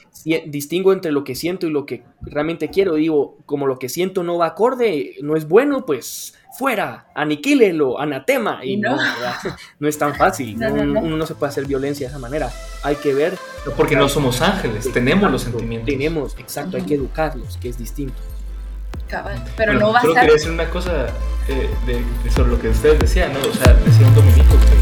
[0.47, 2.95] distingo entre lo que siento y lo que realmente quiero.
[2.95, 8.65] Digo, como lo que siento no va acorde, no es bueno, pues fuera, aniquílelo, anatema.
[8.65, 8.97] Y no,
[9.79, 10.57] no, es tan fácil.
[10.57, 12.51] uno no se puede hacer violencia de esa manera.
[12.83, 13.37] Hay que ver.
[13.77, 15.87] porque no somos ángeles, tenemos los sentimientos.
[15.87, 18.15] Tenemos, exacto, hay que educarlos, que es distinto.
[19.57, 20.13] pero no va a ser.
[20.13, 21.07] quería decir una cosa
[21.49, 21.69] eh,
[22.35, 23.41] sobre lo que ustedes decían, ¿no?
[23.41, 24.82] O sea, decía un dominico que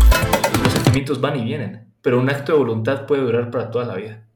[0.91, 4.27] sentimientos van y vienen, pero un acto de voluntad puede durar para toda la vida.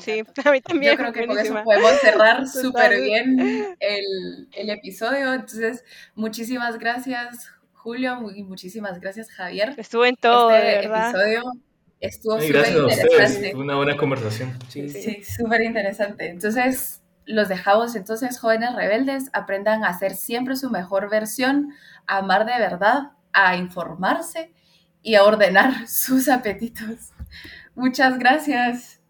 [0.00, 0.92] Sí, a mí también.
[0.92, 3.38] Yo creo que con eso podemos cerrar súper bien
[3.78, 5.32] el, el, episodio.
[5.34, 5.84] Entonces,
[6.14, 9.74] muchísimas gracias, Julio, y muchísimas gracias, Javier.
[9.76, 11.42] Estuvo en todo, este episodio
[12.00, 13.54] estuvo súper interesante.
[13.54, 14.58] una buena conversación.
[14.68, 16.28] Sí, sí súper interesante.
[16.28, 21.72] Entonces, los dejamos entonces, jóvenes rebeldes, aprendan a hacer siempre su mejor versión,
[22.06, 24.52] a amar de verdad, a informarse
[25.02, 27.12] y a ordenar sus apetitos.
[27.74, 29.01] Muchas gracias.